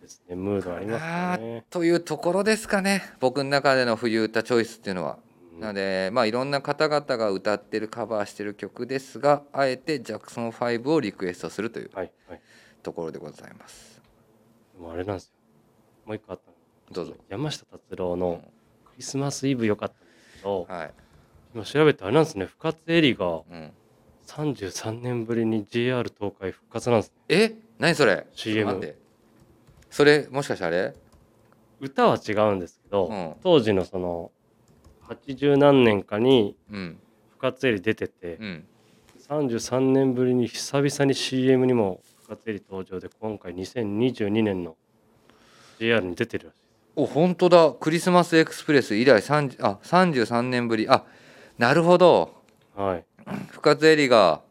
[0.00, 1.64] ですねムードありますよね。
[1.70, 5.18] というところですかね僕の中での冬歌チョイスっていうのは。
[5.24, 12.40] うんなのでまあいろんな方々が歌ってるカバーしてる曲ですがあえてジャクソン5をリクエストするというはいはい。
[12.82, 14.00] ところでございます。
[14.74, 15.32] でもあれなんですよ。
[16.06, 16.56] もう一個あったの
[16.92, 17.14] どうぞ。
[17.28, 18.42] 山下達郎の
[18.86, 20.94] クリスマスイブ良かったんですけど、はい。
[21.54, 23.72] 今調べてあれなんですね深津絵里がうん、
[24.26, 27.36] 33年ぶりに JR 東海復活なんですね。
[27.36, 27.54] え？
[27.78, 28.98] 何それ？CM ちょっと待って。
[29.90, 30.94] それもしかしてあれ？
[31.80, 33.34] 歌は違うんですけど、うん。
[33.42, 34.30] 当時のその
[35.08, 36.98] 80何年かにうん。
[37.38, 38.64] 深津絵里出てて、うん。
[39.28, 44.76] 33年ぶりに久々に CM にも深津絵里登場で今回2022年の
[45.78, 46.58] JR に出てるらしい。
[46.94, 47.72] お本当だ。
[47.72, 50.88] クリスマスエクスプレス以来30あ33年ぶり。
[50.88, 51.04] あ
[51.58, 52.40] なるほど。
[52.74, 53.04] はい
[53.50, 54.42] 深津絵里が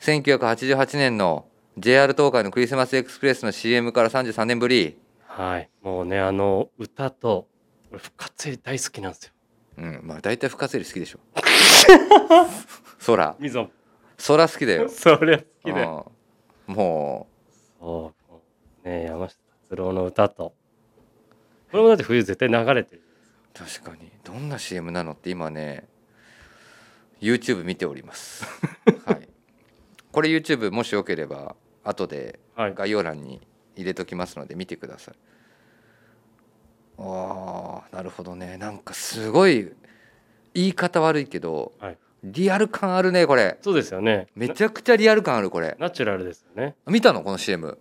[0.00, 1.46] 1988年の
[1.78, 4.98] JR 東海のクリスマスエクスプレスの CM から33年ぶり。
[5.26, 5.68] はい。
[5.82, 7.48] もうねあの歌と
[7.90, 9.32] 俺深津絵里大好きなんですよ。
[9.78, 10.00] うん。
[10.04, 11.18] まあ大体深津絵里好きでしょ。
[13.00, 13.70] そらみぞ
[14.18, 14.88] そら好きだよ。
[14.90, 16.12] そりゃ好きだよ。
[16.68, 16.74] うん。
[16.74, 17.28] も
[17.80, 18.14] そ
[18.84, 18.88] う。
[18.88, 20.54] ね山下達郎の歌と。
[21.70, 23.02] これもだって冬絶対流れてる。
[23.54, 24.12] う確かに。
[24.22, 25.88] どんな CM なのって今ね
[27.24, 28.44] YouTube 見ております。
[29.06, 29.28] はい。
[30.12, 32.74] これ YouTube もしよければ後ではい。
[32.74, 33.40] 概要欄に
[33.76, 35.14] 入れときますので見てください。
[36.98, 38.56] あーなるほどね。
[38.58, 39.72] なんかすごい
[40.54, 41.98] 言い方悪いけど、はい。
[42.22, 43.58] リアル感あるねこれ。
[43.60, 44.28] そうですよね。
[44.36, 45.76] めちゃくちゃリアル感あるこれ。
[45.80, 46.76] ナチュラルですよね。
[46.86, 47.22] 見たの？
[47.22, 47.78] この CM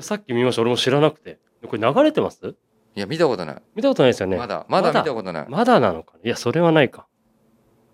[0.00, 0.62] さっき見ました。
[0.62, 1.38] 俺も知らなくて。
[1.66, 2.56] これ流れてます？
[2.96, 4.36] いや見たことない、見たことないですよね。
[4.36, 5.46] まだまだ見たことない。
[5.48, 7.06] まだなのかないやそれはないか。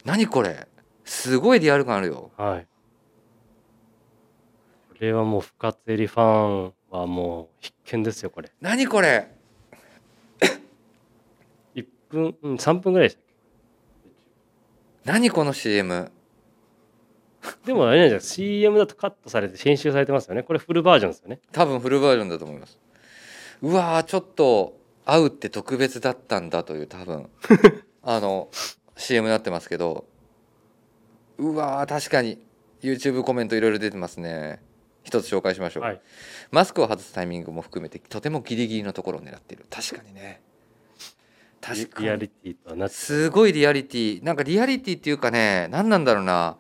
[0.04, 0.66] 何これ？
[1.04, 2.30] すごいリアル感あるよ。
[2.36, 2.66] はい。
[4.90, 8.50] これはもう深津絵里ファンはもう必見ですよこれ。
[8.60, 9.28] 何これ？
[11.74, 13.24] 1分、うん、3分ぐらいでしたっ
[15.04, 16.12] 何この CM
[17.42, 20.42] けでもあれなんじゃない CM だとカットされて編集されてますよね。
[20.44, 21.40] これフルバージョンですよね。
[21.50, 22.78] 多分フルバージョンだと思います。
[23.62, 27.28] うわーちょっと会うって特別だったんだという多分。
[28.04, 28.48] あの
[28.96, 30.06] CM になってますけど
[31.38, 32.38] うわー確かに。
[32.83, 34.61] YouTube コメントいろいろ出てますね。
[35.05, 36.01] 一つ紹介しましょう、はい。
[36.51, 39.66] マスクを外すタイミングも含めてとてもギリギリのところを狙っている。
[39.71, 40.40] 確かにね。
[41.61, 42.07] 確かに。
[42.07, 44.24] リアリティとすごいリアリティ。
[44.24, 46.57] なんかリアリティっていうかね何なんだろうな。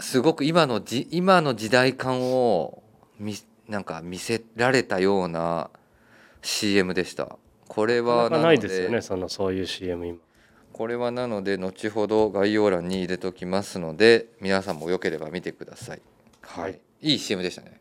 [0.00, 2.82] すごく今のじ今の時代感を
[3.18, 3.36] 見
[3.68, 5.70] なんか見せられたような
[6.42, 7.36] CM でした。
[7.68, 10.18] これなはなかないですよねそのそういう CM 今
[10.72, 16.02] これはなので後ほど概要欄に入れときますので皆さんもよければ見てください。
[16.42, 16.80] はい、はい。
[17.02, 17.80] い、い CM でしたね。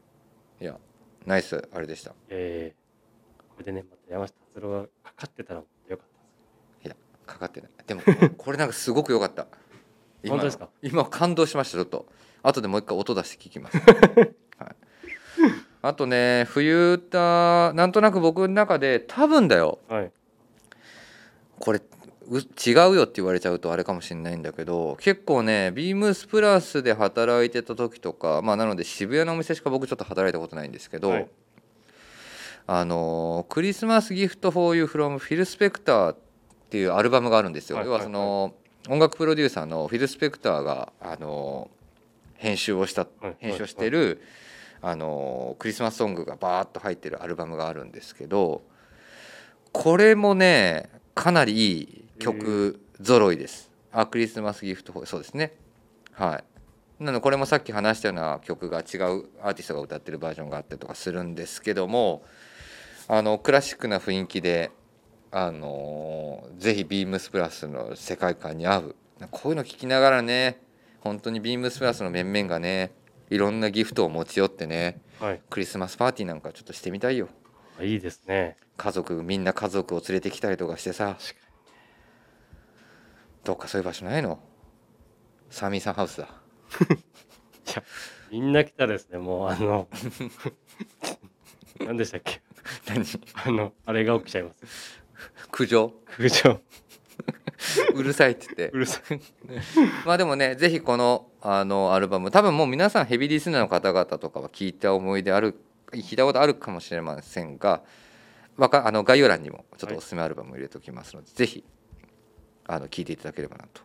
[0.59, 0.77] いや
[1.25, 1.67] ナイス。
[1.73, 2.13] あれでした。
[2.29, 2.81] えー
[3.51, 5.97] これでねまた山下達郎がかかってたらよかっ
[6.83, 6.95] たです。
[7.27, 7.71] かかってない。
[7.85, 8.01] でも
[8.37, 9.47] これなんかすごく良かった。
[10.23, 10.69] 今 本当ですか？
[10.81, 12.07] 今感動しましたちょっと。
[12.43, 13.77] 後でもう一回音出して聞きます、
[14.57, 14.75] はい、
[15.83, 19.77] あとね冬歌なんとなく僕の中で多分だよ。
[19.87, 20.11] はい。
[21.59, 21.81] これう
[22.29, 31.27] 違うよって言われちゃうとあれかもしれないんだけど結構ねビームスプラスで働いてた時とかまあなので渋谷のお店しか僕ちょっと働いたことないんですけど、はい。
[32.67, 36.17] あのクリスマスギフト for you from フィル・スペクターっ
[36.69, 37.81] ていうアルバムがあるんですよ。
[37.83, 38.03] 要ははいはい。
[38.05, 38.53] その
[38.87, 41.69] 音楽プロデューサーのフィル・スペクターがあの
[42.35, 44.21] 編集をしたはい編集をしてる
[44.81, 48.63] あのクリスマスソングがバーッと入ってるアルバムがあるんですけど
[49.71, 53.71] これもねかなりいい曲揃いです。
[53.91, 55.53] あクリスマスギフトそうですね。
[56.13, 56.43] はい。
[57.03, 58.83] なのでこれもさっき話したような曲が違う
[59.41, 62.23] アーティストが歌ってるバージョンがあったりとかするんですけども
[63.07, 64.69] あのクラシックな雰囲気で
[65.31, 68.95] あのぜひビームスプラスの世界観に合う
[69.31, 70.61] こういうの聞きながらね
[70.99, 72.91] 本当にビームスプラスの面々がね
[73.31, 77.29] いろんなギフトを持ち寄ってねはいクリスマスパーティーなんかちょっとしてみたいよ
[77.79, 81.15] あいいですね家族みんな家族を連れてきたりとかしてさ
[83.43, 84.39] どっかそういう場所ないの？
[85.49, 86.29] サーミーさんハウスだ。
[88.31, 89.87] みんな来たらですねもうあの
[91.79, 92.41] 何でしたっけ？
[92.87, 93.05] 何？
[93.45, 95.01] あのあれが起きちゃいます。
[95.51, 95.93] 苦情？
[96.17, 96.61] 空調
[97.93, 98.69] うるさいって言って。
[98.69, 99.19] うるさい。
[100.05, 105.59] まあでもねぜひこのあのアルバム多分もう皆さんヘビーリスナーの方々とかは聞いた思い出ある
[105.91, 107.83] 聞いたことあるかもしれませんが
[108.57, 111.63] わかあの概要欄にもちょっとおすすめアルバムを入れておきますので、ぜひ
[112.67, 113.81] あの聞いていただければなと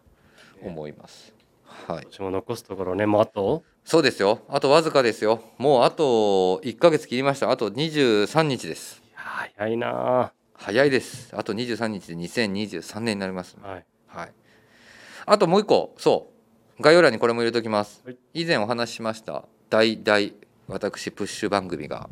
[0.62, 1.32] 思います。
[1.64, 3.62] はい、私も残すところねもうあと？
[3.84, 4.40] そうですよ。
[4.48, 5.42] あとわずかですよ。
[5.58, 7.50] もうあと1ヶ月切りました。
[7.50, 9.02] あと23日です。
[9.14, 10.32] 早いな。
[10.54, 11.36] 早いです。
[11.36, 13.56] あと23日で2023年になります。
[13.62, 13.84] あはい。
[14.06, 14.32] はい。
[15.26, 16.30] あともう一個、そ
[16.78, 16.82] う。
[16.82, 18.02] 概要欄にこれも入れておきます。
[18.04, 18.16] はい。
[18.34, 20.34] 以前お話ししました大大
[20.68, 22.08] 私プッシュ番組が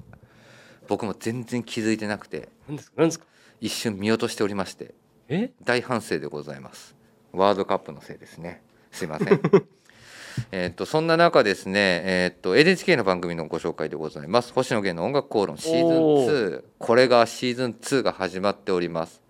[0.86, 2.94] 僕も全然気づいてなくて何ですか？
[2.98, 3.26] 何ですか？
[3.60, 4.94] 一瞬見落としておりまして
[5.28, 5.52] え？
[5.64, 6.94] 大反省でございます。
[7.32, 8.62] ワールドカップのせいですね。
[8.92, 9.40] すいません。
[10.50, 14.52] えっとそんな中ですね、えっと NHK の番組のご紹介でございます。
[14.52, 19.22] 星野源の音楽講論シーズンお2これがシーズン2が始まっております。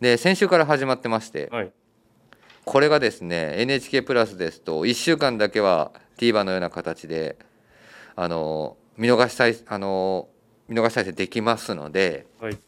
[0.00, 1.72] で先週から始まってまして、はい。
[2.64, 7.36] これがですね NHK プラスですと1週間だけは TVer のような形で
[8.14, 10.28] あの見逃し再あの
[10.68, 12.58] 見逃し再生できますのではい。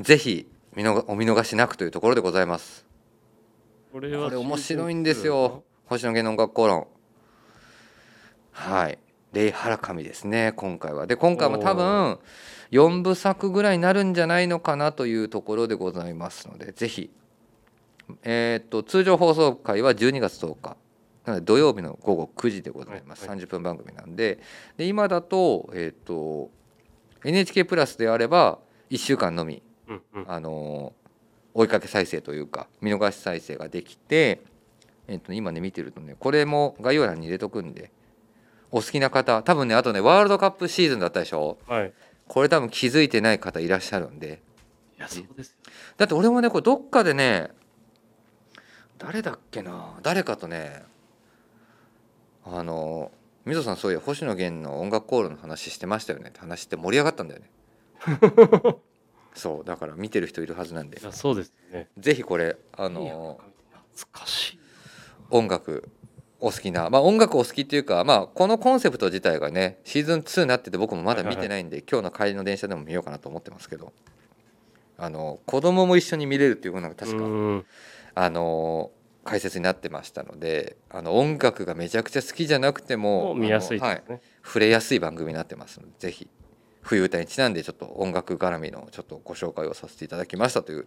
[0.00, 2.86] ぜひ見逃お見逃しなくというところでございます。
[3.92, 5.64] これは面白いんですよ。
[5.86, 6.86] 星野源の音楽講論。
[8.52, 8.98] はい。
[9.32, 11.06] レイ・ハラカミですね今回は。
[11.06, 12.18] で今回も多分
[12.70, 17.10] 4部作ぐらいになるんじゃないのかなというところでございますのでぜひ。
[18.22, 20.76] えーっと通常放送回は12月10日。
[21.26, 24.38] なので土曜日の午後9時でございます、はい30分番組なんで。
[24.76, 26.50] で今だと,、えーっと
[27.24, 28.58] NHK プラスであれば
[28.90, 30.24] 1週間のみうんうん。
[30.30, 30.92] あの
[31.54, 34.40] 追いかけ再生というか見逃し再生ができて、
[35.08, 37.90] えっと、今ね見てるとねこれも概要欄に入れとくんで
[38.70, 41.58] お好きな方多分ねあとねワールドカップシーズンだったでしょ？
[41.66, 41.92] はい。
[42.28, 44.42] これ多分気づいてない方いらっしゃるんで。
[44.98, 45.56] いやそうですよ。
[45.96, 47.48] だって俺もねこれどっかでね
[48.98, 49.98] 誰だっけな？
[50.02, 50.82] 誰かとね
[52.44, 53.10] あの
[53.46, 57.50] 「みぞさんそういや星野源の音楽コールの話してましたよね」って話して盛り上がったんだよね
[59.38, 61.00] そうだから見てる人いるはずなんで。
[61.00, 61.88] いやそうですよね。
[61.98, 63.38] ぜひこれあの
[63.94, 64.58] 懐かしい。
[65.30, 65.88] 音楽
[66.40, 73.92] お好きなまあ音楽お好きっていうかまあこのコンセプト自体がねシーズン2になってて僕もまだ見てないんで今日の帰りの電車でも見ようかなと思ってますけど。
[75.00, 77.66] あの子供も一緒に見れるっていうのが確かうん
[78.16, 78.90] あの
[79.24, 84.02] 解説になってましたのであの音楽がめちゃくちゃ好きじゃなくても見やすいあのはい、
[84.42, 86.28] 触れやすい番組になってますのでぜひ
[86.88, 90.86] 冬歌にちなんでちょっと音楽絡みのちょっとご紹介をさせていただきましたという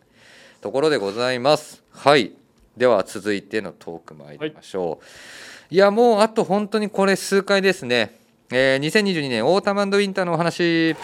[0.60, 1.84] ところでございます。
[1.91, 2.32] はい。
[2.76, 5.06] では続いてのトーク参りましょう、
[5.70, 8.18] い、やもうあと本当にこれ数回ですね、
[8.49, 10.95] えー、2022年オータムウィンターのお話。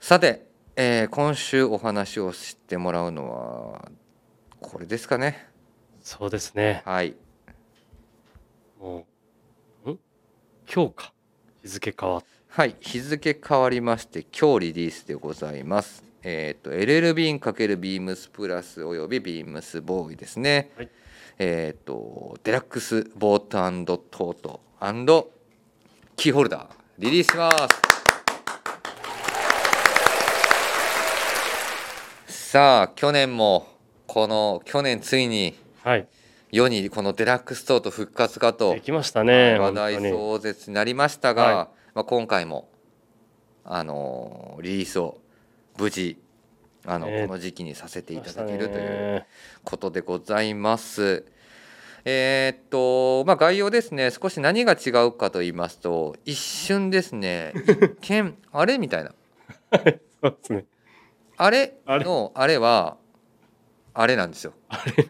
[0.00, 0.46] さて、
[0.76, 3.90] えー今週お話をしてもらうのは
[4.60, 5.48] これですかね。
[6.00, 6.82] そうですね。
[6.84, 7.16] はい。
[8.80, 9.11] もうん
[10.74, 11.12] 今日か
[11.62, 16.02] 日付変わっはい、日付変わりまして今日リリースでございます。
[16.22, 20.70] えっ、と LL ビーン×ビームスプラスおよびビームスボーイですね。
[20.78, 20.88] はい
[21.38, 25.30] えっ、とデラックスボートトート
[26.16, 26.68] キーホルダー
[26.98, 27.50] リリースしま
[32.30, 32.50] す。
[32.50, 33.66] さあ去年も
[34.06, 35.54] この去年ついに
[35.84, 36.08] はい。
[36.52, 39.58] 世にこのデラックストート復活かとできましたね。
[39.58, 42.68] 話題壮絶になりましたが、はいまあ、今回も
[43.64, 45.18] あのリリースを
[45.78, 46.18] 無事
[46.84, 49.26] あの、ねこの時期にさせていただけるというね
[49.64, 51.24] ことでございます。
[52.04, 57.54] えーっとまあ概要ですね少し何が違うかと言いますと一瞬ですね
[58.02, 59.14] 一見あれみたいな
[60.20, 60.66] そうですね。
[61.38, 62.98] あれあれのあれは
[63.94, 64.52] あれなんですよ。
[64.68, 65.08] あれ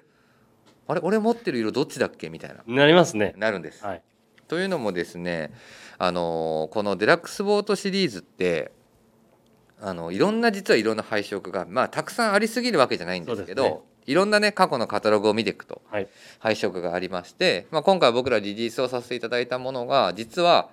[0.89, 2.29] 俺持ってる色どっちだっけ？
[2.31, 3.35] みたいななりますね。
[3.37, 3.85] なるんです。
[3.85, 4.03] はい。
[4.49, 5.51] というのもですね
[5.99, 8.73] あのこのデラックスボートシリーズって
[9.81, 16.09] あのいろんな実はいろんな配色がまあたくさんありすぎるわけじゃないんですけどねいろんなね過去のカタログを見ていくとはい。
[16.39, 20.69] 配色がありまして、まあ、今回僕らリリースをさせていただいたものが実は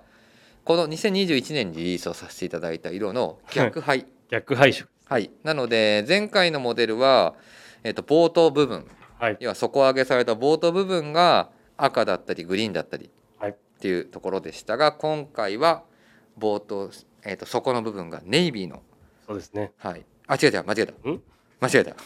[0.64, 4.90] この2021年にリリースをさせていただいた色の逆配、逆配色。
[5.06, 7.34] はい、なので前回のモデルは、
[7.82, 8.86] えっと冒頭部分
[9.20, 9.36] はい。
[9.38, 13.50] 要は底上げされた冒頭部分が赤だったりグリーンだったりはい。
[13.50, 15.84] っていうところでしたが今回は
[16.38, 16.90] 冒頭、
[17.22, 18.82] えー、と底の部分がネイビーの、
[19.26, 19.72] そうですね。
[19.76, 20.92] はい、あ違う違う間違えた。
[21.10, 21.22] ん？
[21.60, 21.96] 間違えた。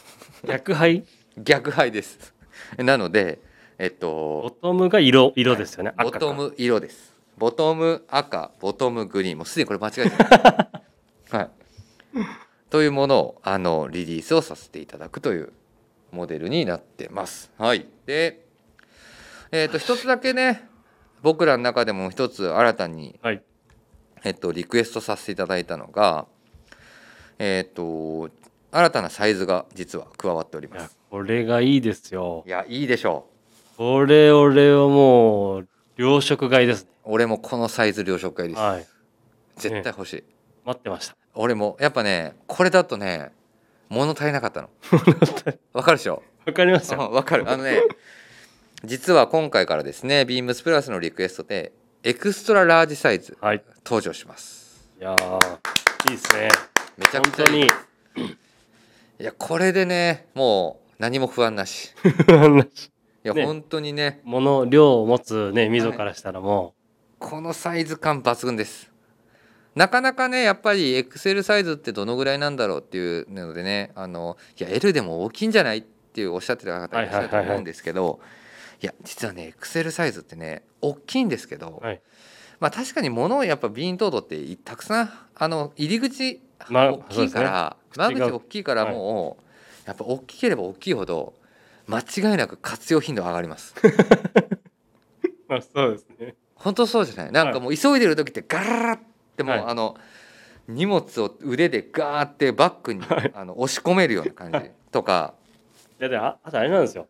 [0.47, 1.05] 逆配。
[1.39, 2.35] 逆配です。
[2.79, 3.39] なので
[3.79, 5.93] えっボとトムが色色ですよね。
[5.97, 7.15] ボトム色です。
[7.39, 9.39] ボトム赤ボトムグリーン。
[9.39, 10.15] もうすでにこれ間違えてる
[11.31, 11.51] はい。
[12.71, 15.53] というものをあのリリースをさせていただくという
[16.15, 18.47] モデルになってますはいで
[19.53, 20.69] えっ、と一つだけね
[21.23, 23.43] 僕らの中でも一つ新たにはい。
[24.25, 26.27] えっと、リクエストさせていただいたのが、
[27.39, 28.31] えっと、
[28.73, 30.97] 新たなサイズが実は加わっております。
[31.11, 32.51] これがいいですよい。
[32.51, 33.27] や、いいでしょ
[33.77, 36.91] これ俺はもう両色買いですね。
[37.05, 37.12] う。
[37.12, 38.61] 俺もこのサイズ両色買いです。
[38.61, 38.87] はい。
[39.57, 40.25] 絶対欲しい。
[40.65, 41.17] 待ってました。
[41.35, 43.31] 俺も、やっぱね、これだとね、
[43.89, 44.68] 物足りなかったの。
[45.72, 46.22] わかるでしょ？
[46.47, 47.09] わかりますよ。
[47.09, 47.51] うんわかる。
[47.51, 47.82] あのね、
[48.85, 51.72] 実は今回からですね、ビームスプラスのリクエストで、
[52.03, 53.62] エクストララージサイズはい。
[53.85, 54.91] 登場します。
[55.01, 56.49] いやーいいですね。
[56.97, 57.64] めちゃくちゃいい。
[57.64, 57.68] い
[59.18, 61.93] や、これでね、もう何も不安なし。
[62.05, 66.74] いや、ね本当にね、物量を持つね溝からしたらも
[67.18, 68.93] このサイズ感抜群です。
[69.75, 78.20] なかなかねやっぱり XL サイズってどのぐらいなんだろうっていうのでねあのいや L でも大きいんじゃないっていうおっしゃってた方いらっしゃると思うんですけど
[78.81, 82.01] いや実はね XL サイズってね大きいんですけど、はい。
[82.61, 88.29] まあ確かに物をやっぱビーントードってたくさんあの入り口まあ大きいから、間口そうですね。
[88.29, 91.35] 口が大きいからもう、やっぱ大きければ大きいほど
[91.89, 93.75] 間違いなく活用頻度上がります。
[93.83, 93.89] う
[95.49, 96.35] まあそうですね。
[96.55, 97.33] 本当そうじゃない？
[97.33, 99.01] なんかもう急いでる時ってガララ
[99.35, 99.64] ってもう、はい。
[99.66, 99.97] あの
[100.66, 103.32] 荷物を腕でガーってバッグに、はい。
[103.35, 104.70] あの押し込めるような感じ。
[104.91, 105.35] とか。
[106.01, 107.09] いやでああとあれなんですよ。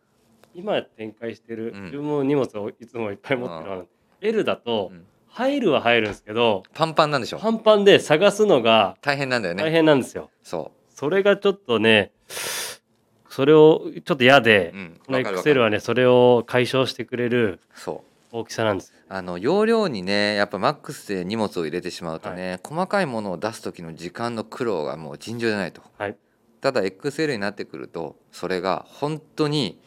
[0.53, 1.83] 今展開してる、うん。
[1.85, 3.85] 自分も荷物をいつもいっぱい持ってるのは
[4.21, 5.05] L だとうん。
[5.27, 9.63] 入るは入るんですけどパンパンなんでしょパンパンで探すのが大変なんだよね。
[9.63, 10.29] 大変なんですよ。
[10.41, 12.13] そそれがちょっとね
[13.29, 18.89] それをちょっと嫌でう、うん、このわかるわか XL るはねそれを解消してくれるそう大きさなんです。
[18.89, 18.95] よ。
[19.09, 26.17] あの容量にねやっぱマックスで荷物を入れてしまうとね、細かいものを出す時の時間の苦労がもう尋常じゃないと、はい。
[26.61, 29.79] ただ XL になってくるとそれが本当に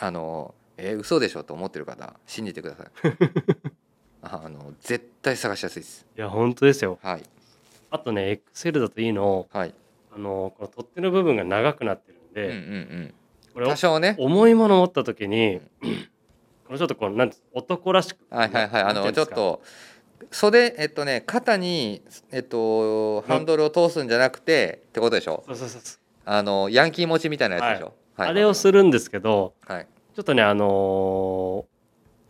[0.00, 2.86] あのえー嘘でしょと思ってる方信じてください。
[4.22, 6.06] あ あの絶対探しやすいです。
[6.16, 6.98] いや本当ですよ。
[7.02, 7.22] はい。
[7.90, 9.74] あとね XL だといいのはい。
[10.14, 13.14] あのこの取っ手の部分が長くなってるんで、うんうん
[13.52, 14.16] これうん多少ね。
[14.18, 15.90] 重いもの持った時にこれ
[16.68, 18.82] ちょっとこうなんて男らしくはいはいはい。
[18.82, 19.62] あのちょっと
[20.30, 22.02] 袖えっとね肩に
[22.32, 25.44] えっとハンドルを通すんじゃなくてってことでしょ？
[25.46, 26.00] そうそうそうそう。
[26.24, 28.28] あのヤンキー持ちみたいなやつでしょ、はい。
[28.30, 29.86] あれをするんですけどはい。
[30.14, 31.64] ちょっとねあのー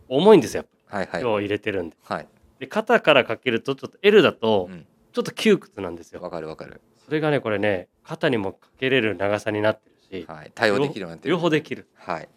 [0.09, 1.23] 重いんですよはいはい。
[1.23, 1.97] を入れてるんで。
[2.03, 2.27] はい。
[2.59, 4.85] で肩からかけるとちょっと L だとうん。
[5.13, 6.79] ちょっと窮屈なんですよ、わかるわかる。
[7.03, 10.51] それがねこれね肩にもかけれる長さになってるし、はい。
[10.53, 11.31] 対応できるようになってる。
[11.31, 11.87] 両方できる。
[11.95, 12.29] はい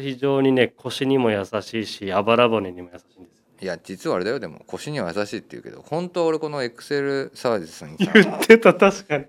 [0.00, 9.24] 非常にね腰にも優しいしあばら骨にも優しいんですよいや実はあれだよでも腰には優しいって言うけど本当は俺このエクセルサービスにさ 言ってた確かに。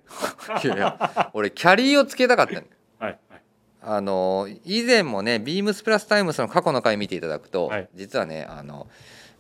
[0.64, 2.62] いやいや俺キャリーをつけたかったの
[3.00, 3.42] はいはい。
[3.84, 7.90] あの以前もねビームスプラスタイムスの過去の回見ていただくと、はい。
[7.96, 8.88] 実はねあの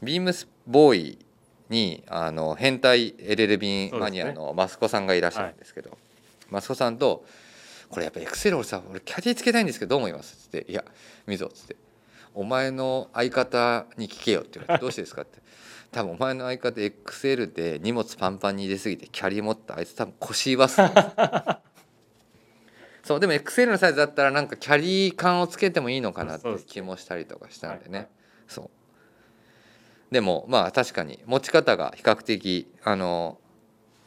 [0.02, 1.20] ビームスボーイ
[1.70, 5.98] にあの変態 LL ビンマニアのマスコさんがいらっしゃるんですけど
[6.50, 7.24] マスコさんと
[7.92, 10.84] 「これやっぱエクセル俺さ俺キャリーつけたいんですけどどう思います?」っつって「いや
[11.28, 11.76] みぞ」っつって
[12.34, 15.40] 「お前の相方に聞けよ」って言われて「どうしてですか?」って。
[15.92, 20.78] 多分お前の相方 XL で荷物パンパンに入れすぎてキャリー持ったあいつ多分腰言わす
[23.04, 28.08] そうでも XL のサイズだったらなんかキャリー感をつけてもいいのかなって気もしたりとかしたんでね、はい
[28.48, 28.70] そう。
[30.14, 33.38] でもまあ確かに持ち方が比較的あの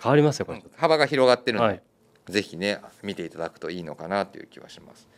[0.02, 0.62] 変わりますよこれ。
[0.76, 1.82] 幅が広がってるので、とはい
[2.26, 5.08] ぜひね見ていただくといいのかなという気はします。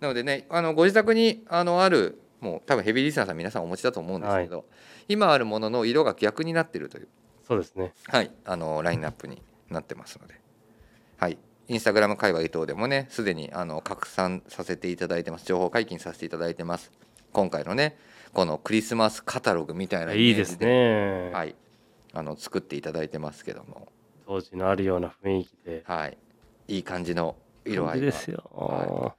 [0.00, 4.64] なのでねあのご自宅にあのあるもう多分ヘビーリスナーさん皆さんお持ちだと思うんですけど、
[5.08, 7.08] 今あるものの色が逆になってるという
[7.46, 7.92] そうですね。
[8.06, 10.34] はい、あのラインナップになってますので、
[11.16, 16.92] はい、インスタグラム界隈等でもね、すでにあの拡散させていただいてます、情報解禁させていただいてます。
[17.32, 17.96] 今回のね、
[18.32, 21.54] このクリスマスカタログみたいなイメージいいですね、はい、
[22.12, 23.88] あの作っていただいてますけども、
[24.26, 25.82] 当時のあるような雰囲気で。
[25.86, 26.18] はい、
[26.68, 29.14] いい感じの色合いですよ、は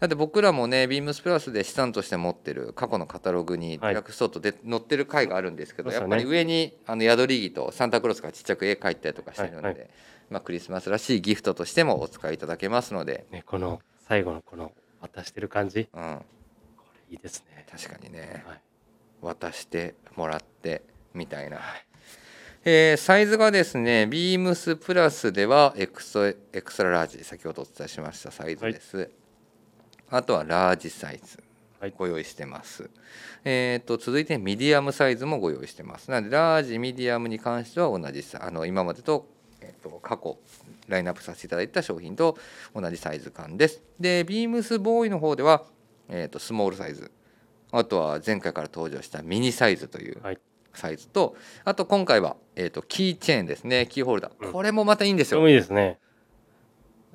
[0.00, 3.94] だって僕らもねビームスプラスで資産として持ってる過去のカタログにデはい。
[3.94, 6.16] ラックストートで載ってる回があるんですけど、そうですよね。
[6.16, 9.78] やっぱり上にあの宿り木とサンタクロースがちっちゃく絵描いたりとかしてるので、はい。
[9.78, 9.86] は
[10.30, 15.88] まあ、クリスマスらしいギフトとしてもお使いいただけますので、ね、この最後のこの渡してる感じ。
[15.92, 16.18] うん、
[16.76, 17.66] これいいですね。
[17.70, 18.44] 確かにね。
[18.46, 18.60] はい。
[19.20, 20.82] 渡してもらって
[21.12, 21.58] みたいな、
[22.64, 29.10] えーサイズがですねビームスプラスではエクソエクストララージ先ほどお伝えしましたサイズです、
[30.10, 31.42] あとはラージサイズ
[31.80, 31.94] はい。
[31.96, 32.90] ご用意してます、
[33.44, 36.10] えー、と続いてミディアムサイズもご用意してます。
[36.10, 39.28] なのでラージミディアムに関しては同じさあの今までと,、
[39.60, 40.36] えー、と過去
[40.88, 42.36] ラインナップさせていただいた商品と
[42.74, 43.80] 同じサイズ感です。
[44.00, 45.62] でビームスボーイの方では、
[46.08, 47.12] えー、とスモールサイズ。
[47.70, 50.38] あとは前回から登場したミニサイズというはい
[50.78, 54.52] サイズとあと今回は、えー、とキーチェーンですねキーホルダー、うん。
[54.52, 55.46] これもまたいいんですよ。
[55.48, 55.98] いいですね。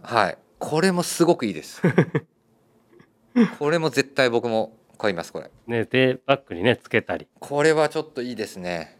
[0.01, 0.37] はい。
[0.59, 1.81] これもすごくいいです。
[3.59, 5.49] これも絶対僕も買いますこれ。
[5.67, 7.27] ねでバッグにねつけたり。
[7.39, 8.99] これはちょっといいですね。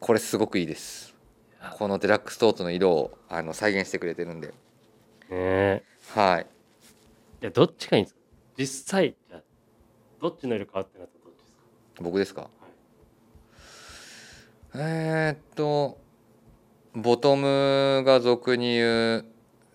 [0.00, 1.14] これすごくいいです。
[1.78, 4.52] このデラックストートの色をあの再現してくれてるんで。
[5.30, 5.82] ね。
[6.10, 6.46] はい。
[7.40, 8.20] いやどっちがいいんですか？
[8.58, 9.16] 実際
[10.20, 12.02] どっちの色変わってなったらどっちですか？
[12.02, 12.50] 僕ですか、
[14.76, 15.98] えー、っと
[16.94, 19.24] ボトムが俗に言う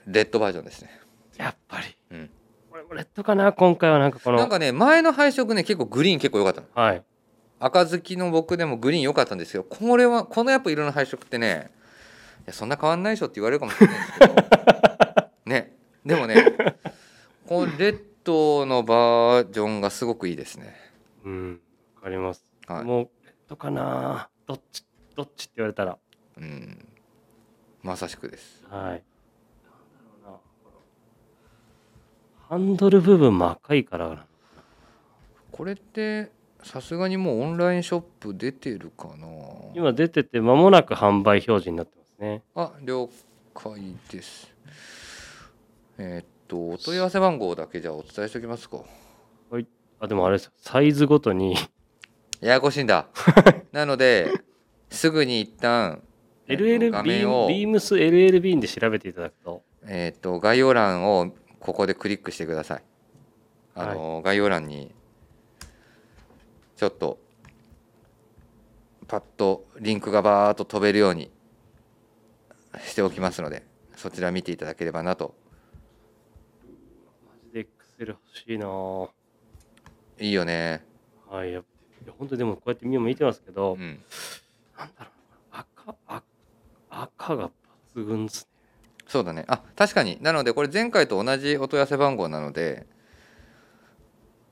[0.08, 0.89] レッドバージョンですね。
[1.38, 1.86] やっぱり。
[2.12, 2.30] うん。
[2.70, 4.38] これもレッドかな今回はなんかこの。
[4.38, 6.68] なんかね前の配色ね結構グリーン結構良かったの。
[6.74, 7.04] はい。
[7.60, 11.72] 赤好きの僕でもグリーン良かったんですよこれはこのやっぱ色の配色ってね
[12.39, 14.34] いやそんな変わんないでしょって言われるかもしれないですけど。
[15.45, 15.76] ね。
[16.06, 16.36] でもね
[17.47, 20.76] このレッドのバージョンがすごくいいですね。
[21.26, 21.60] うん
[21.95, 22.84] わかります、はい。
[22.86, 24.30] もうレッドかな。
[24.47, 24.84] どっち
[25.20, 25.97] どっちって言われたら。
[26.38, 26.88] うん。
[27.84, 28.63] まさしくです。
[28.70, 29.03] はい。
[32.47, 34.26] ハンドル部分も赤いからな。
[35.51, 36.32] これって
[36.63, 39.28] さすがにもうオンラインショップ出てるかな？
[39.76, 42.41] 今出てて間もなく販売表示になってますね。
[42.55, 43.09] あ了
[43.53, 44.55] 解です。
[45.97, 48.78] えーっとお問い合わせ番号だけじゃあお伝えしておきますか。
[49.99, 50.45] あでもあれです。
[50.45, 51.55] よサイズごとに。
[52.39, 53.09] ややこしいんだ。
[53.74, 54.32] なので
[54.89, 56.01] すぐに一旦
[56.47, 59.63] えっと LL 画面をムビームス LLB で調べていただくと。
[59.85, 62.83] えっと概要欄をここでクリックしてください。
[63.75, 64.93] あの、概要欄に
[66.75, 67.19] ちょっと
[69.07, 71.31] パッとリンクがバーッと飛べるように
[72.83, 73.63] しておきますので
[73.95, 75.35] そちら見ていただければなと。
[77.25, 77.67] マジで
[77.99, 78.65] XL 欲しいな。
[78.65, 79.09] ぁ
[80.19, 80.83] いいよね。
[81.29, 81.53] はい
[82.17, 83.99] 本当にでもこうやって見てますけど、うん
[84.80, 85.11] なんだろ
[85.51, 85.65] うな。
[85.86, 86.23] 赤赤
[86.89, 87.51] 赤が
[87.95, 88.49] 抜群ですね。
[89.07, 89.45] そうだね。
[89.47, 90.17] あ確かに。
[90.21, 92.88] なのでこれ前回と同じお問い合わせ番号なので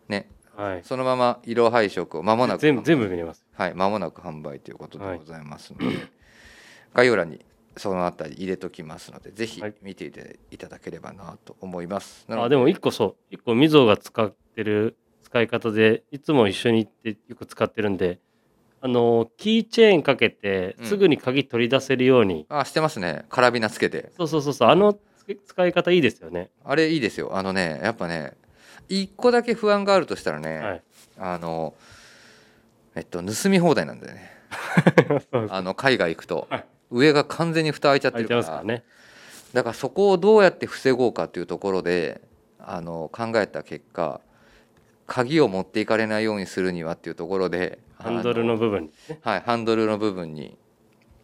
[0.07, 0.29] ね。
[0.55, 0.83] はい。
[0.83, 3.45] そのまま色配色を間もなく全部全部見れます。
[3.53, 6.07] はい、間もなく販売ということでございますので、
[6.93, 7.45] 概要欄に
[7.77, 9.75] そのあたり入れときますので、ぜひはい。
[9.81, 12.25] 見ていていただければなと思います。
[12.27, 13.15] なのあでも一個そう。
[13.29, 18.19] 一個みぞが使ってる使い方でいつも一緒に行ってよく使ってるんで
[18.81, 20.85] あのキーチェーンかけてうん。
[20.85, 24.11] すぐに鍵取り出せるように、あしてますね、カラビナつけて。
[24.17, 24.69] そうそうそうそう。
[24.69, 24.99] あのつ
[25.47, 26.49] 使い方いいですよね。
[26.63, 27.35] あれいいですよ。
[27.35, 28.33] あのね、やっぱね、
[28.87, 30.81] 一個だけ不安があるとしたらね、はい。
[31.19, 31.73] あの、
[32.95, 34.31] えっと、盗み放題なんだよね。
[35.49, 36.65] あの海外行くと、はい。
[36.89, 38.83] 上が完全に蓋開いちゃって開いてるからますからね。
[39.53, 42.21] だからそこをどうやって防ごうかというところで
[42.59, 44.21] あの考えた結果
[45.05, 49.19] 鍵を持っていかれないようにするにはっていうところでハンドルの部分にね。
[49.21, 50.57] はいハンドルの部分に。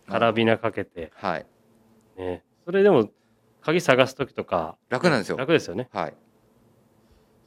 [0.07, 1.11] カラビナかけて。
[1.15, 1.45] はい。
[2.17, 2.43] ね。
[2.65, 3.09] それでも
[3.61, 5.37] 鍵探す時とか楽なんですよ。
[5.37, 5.89] 楽ですよね。
[5.91, 6.13] はい。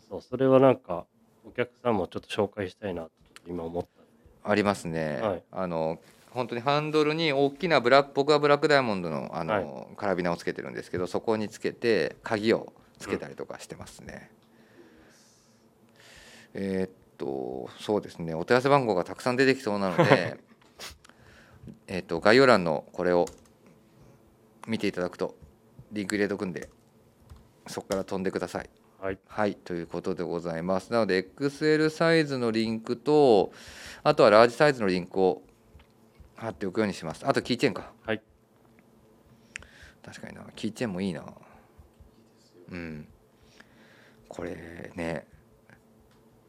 [0.08, 1.06] そうそれはなんか
[1.44, 3.10] お客さんもちょっと紹介したいなと
[3.46, 4.50] 今思った。
[4.50, 5.42] ありますね、はい。
[5.50, 5.98] あの
[6.30, 9.96] 本当にハンドルに大きなブラック僕はブラックダイヤモンドのあの、はい。
[9.96, 14.30] カラビナをつけてるんですけどそこにつけて鍵をつけたりとかしてますね、
[16.54, 18.34] えーっとそうですね。
[18.34, 20.38] お問い合わせ番号がたくさん出てきそうなので
[21.88, 23.26] えと概要欄のこれを
[24.66, 25.36] 見ていただくと
[25.92, 26.68] リンク入れとくんで
[27.66, 28.70] そこから飛んでください。
[29.00, 29.18] はい。
[29.26, 29.54] はい。
[29.54, 30.92] ということでございます。
[30.92, 33.52] なので XL サイズのリンクと
[34.02, 35.42] あとはラージサイズのリンクを
[36.36, 37.26] 貼っておくようにします。
[37.26, 37.92] あとキーチェーンか。
[38.04, 38.22] はい。
[40.04, 40.44] 確かにな。
[40.54, 41.24] キーチェーンもいいな。
[42.70, 43.08] うん。
[44.28, 45.26] これね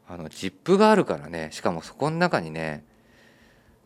[0.08, 2.84] あのジップがあるからねしかもそこの中にね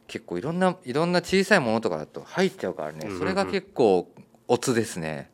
[0.07, 4.09] 結構いろんないろんな小さいものとかだと入っちゃうからねそれが結構
[4.47, 5.31] オツですね。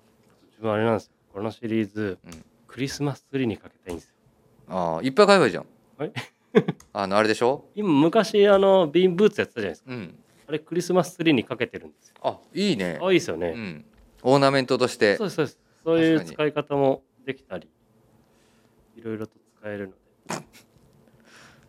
[0.51, 1.07] 自分あれなんです。
[1.07, 2.45] よこのシリーズ、うん。
[2.66, 4.14] クリスマスツリーにかけたいんですよ。
[4.68, 5.66] ああいっぱい買えばいいじゃん。
[5.99, 6.12] はい。
[6.93, 7.64] あのあれでしょ？
[7.74, 9.91] 今昔あのビーンブーツやってたじゃないですか。
[9.93, 10.18] うん。
[10.47, 12.14] あれクリスマスツリーにかけてるんですよ。
[12.22, 12.99] あいいね。
[13.03, 13.84] あいいですよね、うん。
[14.22, 15.16] オーナメントとして。
[15.16, 15.49] そうですそう
[15.84, 17.68] そういう使い方もできたり
[18.97, 19.95] いろいろと使えるの
[20.41, 20.45] で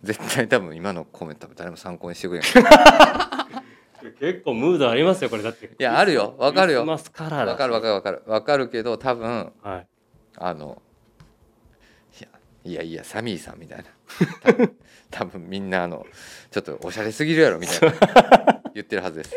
[0.04, 2.50] 絶対多分今のコメント誰も参考にしてくれない
[4.20, 5.66] 結構ムードありますよこれだって。
[5.78, 6.36] いやあるよ。
[6.38, 6.86] わかるよ。
[6.86, 8.24] わかるわかるわかる。
[8.26, 9.88] わかるけど多分はい。
[10.38, 10.82] あの
[12.18, 12.30] いや
[12.64, 13.84] いやいやサミーさんみたいな。
[14.42, 14.78] 多分
[15.12, 16.06] 多分みんなあの
[16.50, 18.62] ちょっとおしゃれすぎるやろみたいな。
[18.74, 19.36] 言ってるはずです。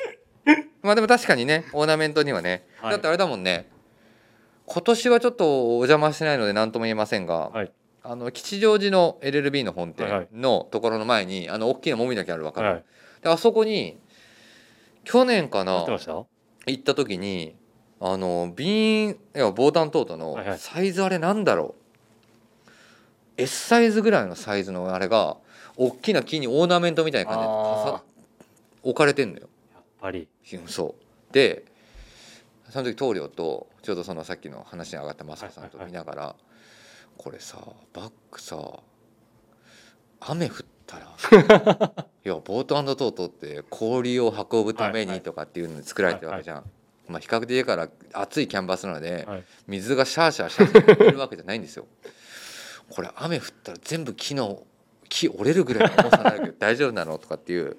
[0.82, 2.90] まあでも確かにねオーナメントにはね、はい。
[2.92, 3.68] だってあれだもんね。
[4.66, 7.72] 今年はちょっとお邪魔してないので何とも言えませんが、はい
[8.04, 10.28] あの吉祥寺の LLB の本はいはい。
[10.32, 12.84] 店のところの前にあの大きなもみの木あるわかる、はい。
[13.22, 13.98] であそこに
[15.04, 16.94] 去年かな行った？
[16.94, 17.54] 時に
[18.00, 20.58] あの瓶いやボータントートのはいはい。
[20.58, 21.74] サイズあれなんだろ
[22.66, 22.70] う、
[23.36, 25.36] S サイズぐらいのサイズのあれが
[25.76, 27.44] 大きな木にオーナメントみたいな感じ
[27.92, 27.98] で
[28.82, 29.48] 置かれてんのよ。
[29.72, 30.28] やっぱり。
[30.52, 30.94] うんそ
[31.30, 31.32] う。
[31.32, 31.64] で
[32.70, 36.36] その時棟梁とちょうどそのさっきの話に上がったマサさんと見ながら、
[37.22, 37.58] これさ
[37.92, 38.56] バッグさ
[40.20, 40.56] 雨降っ
[40.86, 41.06] たら
[42.24, 45.16] いやボートトートって氷を運ぶためはいはい。
[45.18, 46.64] にとかっていうのに作られてるわけじゃん、
[47.08, 49.44] まあ比較的だから厚いキャンバスなので、はい。
[49.68, 51.86] 水がシャーシャーシャーシャー降るわけじゃないんですよ。
[52.90, 54.64] これ雨降ったら全部木の
[55.08, 57.76] 木折れるぐらいの重さになるけど大丈夫なのとかっていう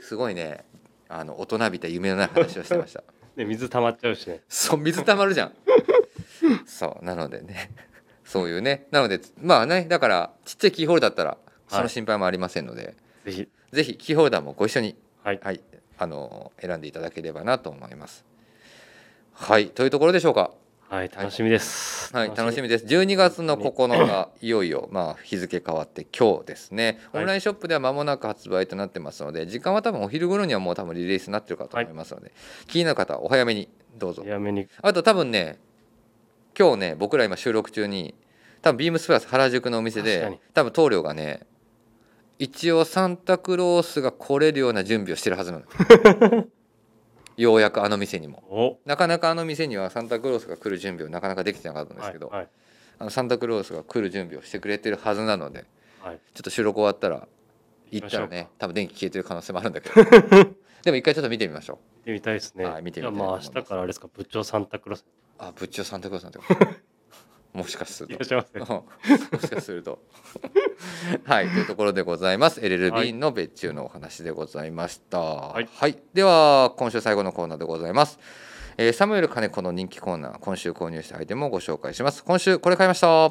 [0.00, 0.64] すごいね
[1.08, 3.02] あの大人びた夢のない話をしてました。
[3.36, 4.42] で 水溜まっちゃうしね。
[4.48, 5.54] そう水たまるじゃん。
[6.66, 7.70] そうなのでね
[8.32, 8.86] そういうね。
[8.90, 11.36] なのでまあねだからちっちゃいキーホルダーだったら
[11.68, 12.94] その心配もありませんので、
[13.26, 13.48] ぜひ。
[13.72, 15.40] ぜひキーホルダーもご一緒にはい。
[15.42, 15.60] はい
[15.98, 18.24] あの選んでいただければなと思います。
[19.34, 19.68] はい。
[19.68, 20.50] というところでしょうか。
[20.88, 22.14] はい楽しみです。
[22.16, 22.68] はい、楽しみ。
[22.68, 22.86] です。
[22.86, 27.00] 12月の9日、いよいよ、まあ、日付変わって今日ですね。
[27.12, 27.22] はい。
[27.22, 32.32] オンラインショップでは間もなく発売となってますので、時間は多分お昼頃にはもう多分リリースになってるかと思いますので、
[32.66, 34.22] 気になる方はお早めにどうぞ。
[34.22, 34.66] 早めに。
[34.82, 35.58] あと多分ね、
[36.58, 38.14] 今日ね、僕ら今収録中に、
[38.62, 41.46] 多分ビームスプラス原宿のお店で多分棟梁がね、
[42.38, 45.64] 一応サンタクロースが来れるような準備をしてるはずなの。
[47.36, 48.42] ようやくあの店にも。
[48.50, 48.78] お。
[48.84, 52.48] なかなかあの店にはサンタクロースが来る準備をなかなかできてなかったんですけど、はいはい。
[52.98, 55.64] あのサンタクロースが来る準備をしてくれてるはずなので
[56.00, 56.20] はい。
[56.34, 57.26] ちょっと収録終わったら
[57.90, 59.94] 行ったらね多分電気消えてる可能性もあるんだけど。
[60.82, 61.78] でも一回ちょっと見てみましょう。
[62.00, 62.64] 見てみたいですね。
[62.64, 65.06] はい見てみたいまあ明日からあれですか部長サンタクロース。
[65.38, 66.70] あぶっちょサンタクロースなんてこと
[67.52, 68.72] もしかすいらるとっしゃいませ。
[69.36, 69.98] もしかすると。
[71.24, 72.60] はいというところでございます。
[72.60, 73.12] LLB はい。
[73.12, 75.18] の別注のお話でございました。
[75.18, 75.98] はい。
[76.14, 78.18] では今週最後のコーナーでございます。
[78.78, 82.24] えーサムエル金子の人気コーナー今週購入したアイテムをご紹介します。
[82.24, 83.30] 今週これ買いました。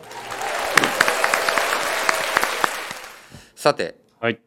[3.55, 4.39] さてはい。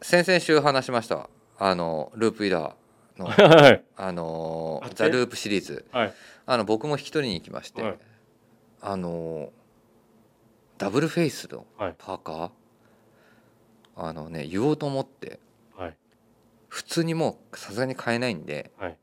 [0.00, 1.28] 先々週話しました。
[1.58, 3.84] あのループイダーの はい。
[3.96, 5.84] あのあザ・ループシリーズ。
[5.90, 6.14] はい。
[6.46, 7.98] あの僕も引き取りに行きまして、はい
[8.80, 9.50] あの
[10.78, 12.50] ダブルフェイスのはいパーカー、
[13.96, 15.40] あのね言おうと思って
[15.76, 15.96] はい。
[16.68, 18.96] 普通にもうさすがに買えないんではい。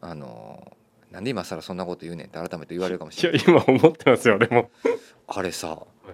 [0.00, 0.76] あの
[1.10, 4.70] なんで今更そんなこと言うねんって改めて言われるかもしいやれない今思ってますよ俺も。
[5.26, 5.78] あれさ
[6.08, 6.12] い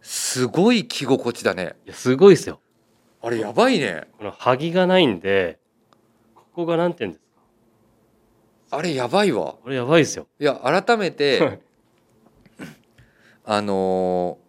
[0.00, 2.60] すごい着心地だねいやすごいですよ。
[3.22, 5.58] あれやばいねこの剥ぎがないんで
[6.34, 7.24] ここがなんて言うんです
[8.70, 8.76] か？
[8.78, 10.26] あれやばいわこれやばいですよ。
[10.40, 11.58] いや改めはてい
[13.44, 14.42] あのー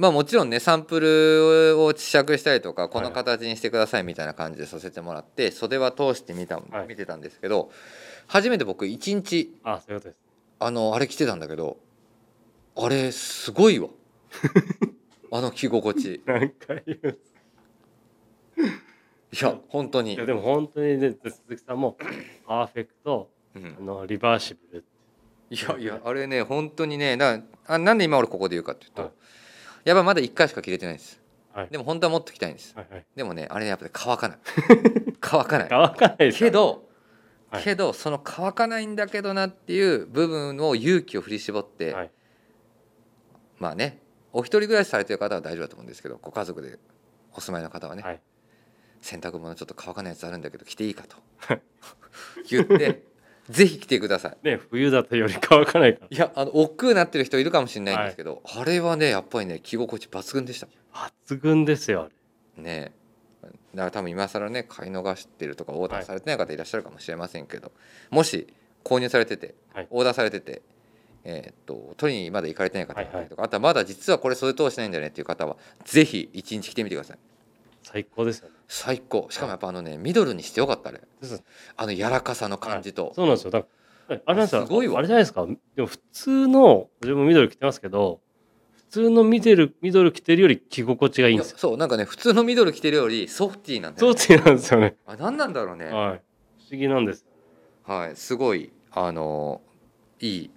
[0.00, 6.86] まあもちろんねサンプルを試着したりとかこの形にしてくださいみたいな感じでさせてもらって袖は通してみた、はい。
[6.88, 7.70] 見てたんですけど
[8.26, 10.18] 初めて僕1日あそういうことです。
[10.58, 11.76] あのあれ着てたんだけど
[12.76, 13.88] あれすごいわ。
[15.32, 16.22] あの着心地。
[16.24, 17.18] 何回言う
[19.32, 20.14] いや本当に。
[20.14, 21.98] いや、でも本当にね鈴木さんも
[22.46, 23.76] パーフェクトうん。
[23.78, 24.84] あのリバーシブル
[25.50, 29.12] いやいやあれね本当にねなあなんで今俺ここで言うかっていうと、はい。
[29.84, 31.20] やっぱまだ1回しか切れてないんです。
[31.52, 31.68] はい。
[31.70, 32.74] でも本当はもっと切きたいんです。
[32.76, 33.06] はいはい。
[33.16, 34.38] でもねあれやっぱり 乾かない。
[35.20, 35.68] 乾かない。
[35.68, 36.88] 乾かないけど、
[37.50, 37.64] はい。
[37.64, 42.10] けどその乾かないんだけどなっていう部分を勇気を振り絞って、はい。
[43.58, 44.00] まあね
[44.32, 46.78] お一人暮らしされてる方は大丈夫だと思うんですけどご家族で
[47.32, 48.20] お住まいの方はね、はい。
[49.00, 51.16] 洗濯物ちょっと乾かないやつあるんだけど着ていいかと
[52.48, 53.02] 言って
[53.50, 54.36] ぜひ着てください。
[54.42, 56.06] ね冬だとより乾かないから。
[56.10, 60.68] いやあの億劫になってる人いるかもしれないんですけど、あれはねやっぱりね着心地抜群でした。
[60.92, 62.08] 抜群ですよ
[62.56, 62.92] ね。
[63.42, 67.72] だから多分今更ね買い逃してるとかオーダーされてない方いらっしゃるかもしれませんけど、
[68.10, 68.46] もし
[68.84, 69.86] 購入されてて、はい。
[69.90, 70.62] オーダーされてて
[71.24, 73.26] えーっと取りにまだ行かれてない方はいはい。
[73.28, 77.18] とか、あとはまだ実はこれ袖通してないんだよねっていう方はぜひ一日着てみてください
[77.82, 78.54] 最高ですよね。
[78.68, 79.26] 最高。
[79.30, 81.00] しかもやっぱあのねミドルにしてよかったあれ。
[81.76, 83.50] あの柔らかさの感じと、そうなんですよ。
[83.50, 83.66] だか
[84.08, 84.98] らあれなんですごいわ。
[84.98, 85.46] あれじゃないですか。
[85.76, 88.20] でも普通の自分もミドル着てますけど
[88.76, 94.96] 普通のミドルミドル着てるより着心地がいいんですそうなんかね普通のミドル着てるよりソフティーなんだよ、ね、そうってなんですよね。
[95.06, 95.86] あ何なんだろうね。
[95.86, 95.94] はい。
[95.94, 97.24] 不思議なんです。
[97.84, 99.60] はい、すごいあの
[100.20, 100.50] いい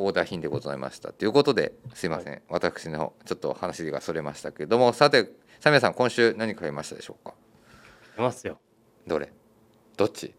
[0.00, 1.12] オーダー品でございました。
[1.12, 5.28] ということですいません、私のちょっと話がそれましたけれどもさて
[5.58, 7.34] サミヤさん今週何買いましたでしょうか？
[8.14, 8.60] 着てますよ。
[9.08, 9.32] どれ？
[9.96, 10.32] どっち？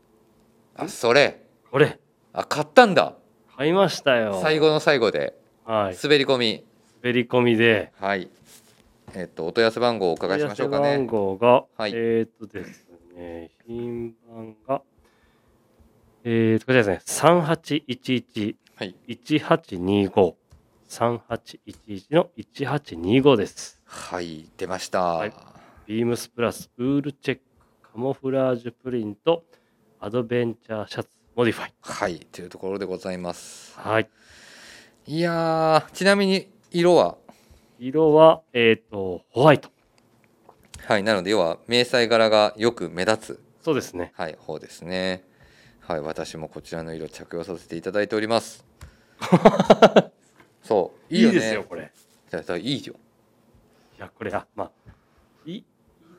[0.76, 1.44] あそれ。
[1.70, 2.00] これ。
[2.32, 3.16] あ買ったんだ。
[3.58, 4.40] 買いましたよ。
[4.42, 5.38] 最後の最後で。
[5.66, 5.98] はい。
[6.02, 6.66] 滑り込み。
[7.04, 7.92] 滑り込みで。
[8.00, 8.30] はい。
[9.14, 11.92] えっとお問い合わせ番号をお伺いしましょうか問い合わせ番ね号が、はい。
[11.94, 14.82] えーっとですね品番が
[16.24, 17.02] えーっとこちらですね。
[17.06, 18.96] 3811はい。
[19.10, 20.36] 1825
[20.88, 23.82] 3811の1825です。
[23.84, 25.34] はい出ました、はい。
[25.86, 27.44] ビームスプラスウールチェック
[27.92, 29.44] カモフラージュプリント
[30.00, 31.74] アドベンチャーシャツモディファイ。
[31.82, 33.78] はいというところでございます。
[33.78, 34.10] はい。
[35.08, 37.18] いやーちなみに色は？
[37.80, 39.70] 色はえーっとホワイト。
[40.86, 43.44] はいなので要は迷彩柄がよく目立つ。
[43.62, 44.14] そうですね。
[44.16, 45.26] はい方ですね。
[45.82, 48.69] はい私もこちらの色着用させていただいております
[50.64, 51.36] そういいよね。
[51.36, 51.82] ですよこれ。
[51.82, 51.86] い
[52.32, 52.96] やだからいいよ。
[53.98, 54.72] いやこれあまあ
[55.46, 55.64] いいいい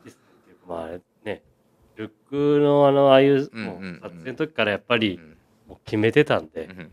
[0.05, 0.21] ですね
[0.67, 1.41] まあね
[1.95, 5.37] ルックのあのああいうもう撮影の時からやっぱりうん。
[5.67, 6.91] もう決めてたんで、こうん。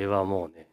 [0.00, 0.66] れはもうね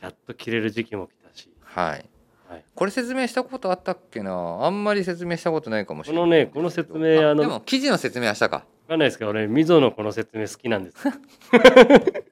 [0.00, 2.08] やっと着れる時期も来たし、はい。
[2.48, 4.64] はい、これ説明したことあったっけな？
[4.64, 8.56] あんまり説明したことないかもしこれないのねこの説明あのでも記事の説明はしたか。
[8.56, 10.96] わかんないですけど俺溝のこの説明好きなんです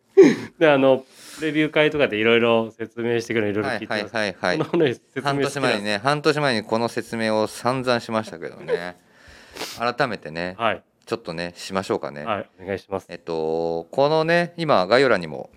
[0.59, 1.05] であの
[1.41, 5.01] レビュー会とかでいろいろ説明してくれるいろいろ聞いてます、はいはいはい。
[5.23, 8.97] 半年前にね半年前にこの説明を散々しましたけどね。
[9.79, 13.07] 改めてねはい、ちょっとねしましょうかね、はい、お願いします。
[13.09, 15.51] えっとこのね今概要欄にも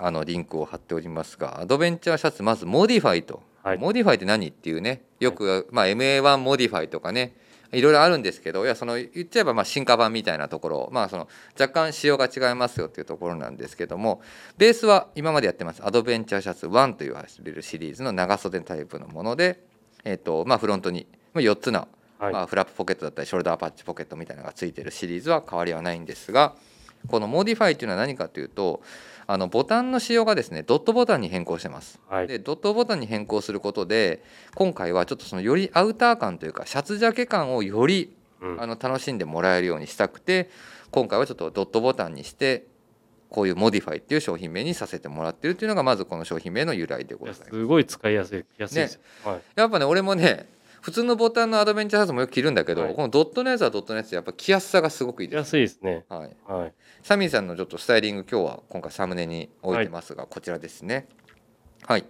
[0.00, 3.78] あのリンクを貼っておりますがアドベンチャーシャツまずモディファイと、はい。
[3.78, 7.34] モディファイって何っていうねよく、まあ、MA1 モディファイとかね
[7.76, 14.22] いろいろあるんですけどいやその言っちゃえばまあ進化版みたいなところ、まあ、その若干仕様が違いますよっていうところなんですけども
[14.56, 19.62] ベースは今までやってますアドベンチャーシャツ1というシリーズの長袖タイプのもので、
[20.04, 26.54] えっとまあ、フロントにまあ4つのはい、まあ、フラップポケットだったりショルダーパッチポケットみたいなのがついてるシリーズは変わりはないんですが
[27.08, 28.82] このモディファイというのは何かというと
[29.26, 32.00] あのボタンの仕様がですねドットボタンに変更してます。
[32.08, 32.28] はい。
[32.28, 34.22] でドットボタンに変更することで
[34.54, 38.62] 今回はちょっとそのよりアウター感というかシャツジャケ感をよりうん。
[38.62, 40.50] あの楽しんでもらえるようにしたくて
[40.90, 42.66] 今回はちょっとドットボタンにして
[43.30, 47.50] こういうモディファイっていう商品名にさせてもらってるっていうのがまずこの商品名の由来でございます。
[47.50, 49.42] すごい使いやすいいですよ、はい。
[49.56, 50.48] やっぱね俺もね
[50.80, 52.94] 普通のボタンのアドベンチャーシャツもよく着るんだけど、はい。
[52.94, 55.36] このドットのやつはドットのやつでやっぱ着やすさがすごくいいです。
[55.36, 56.04] 着やすいですね。
[56.08, 56.72] はい、はい
[57.06, 61.06] サミーさんのちょっとスタイリング今日は今回サムネに置いてますが、こちらですね。
[61.84, 62.04] はい、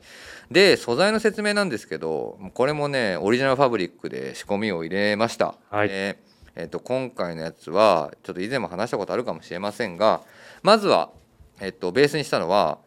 [0.51, 5.55] で素材の説明なんですけどこれもねオリジナルファブリックで仕込みを入れました。
[5.69, 5.89] はい。
[5.91, 6.19] で
[6.55, 10.23] えっと今回のやつはちょっと以前も話したことあるかもしれませんが
[10.63, 11.11] まずは、
[11.61, 12.79] えっと、ベースにしたのは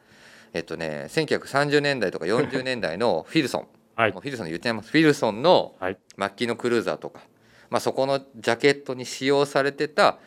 [0.54, 4.14] えっとね1930年代とか40年代の フィルソン、はい。
[4.14, 4.90] もうフィルソンで言っちゃいます。
[4.90, 5.98] フィルソンのはい。
[6.18, 7.22] 末期のクルーザーとか、
[7.70, 10.18] まあ、そこのジャケットに使用されてた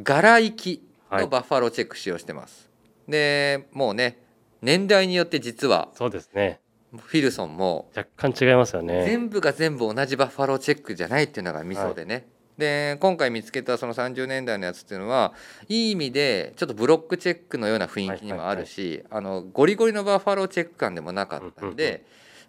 [0.00, 2.70] 柄行きはいのバッファローチェック使用してます。
[3.08, 4.18] でもうね
[4.60, 6.60] 年代によって実はそうですね。
[6.96, 9.04] フィルソンも若干違いますよね。
[9.06, 15.32] 全部が全部同じバッファローチェックじゃないっていうのがミソでね、で今回見つけたその30年代のやつっていうのは
[15.68, 22.00] いい意味でちょっとブロックチェックのような雰囲気にもあるし、あのゴリゴリのバッファローチェック感でもなかったんで、うんうん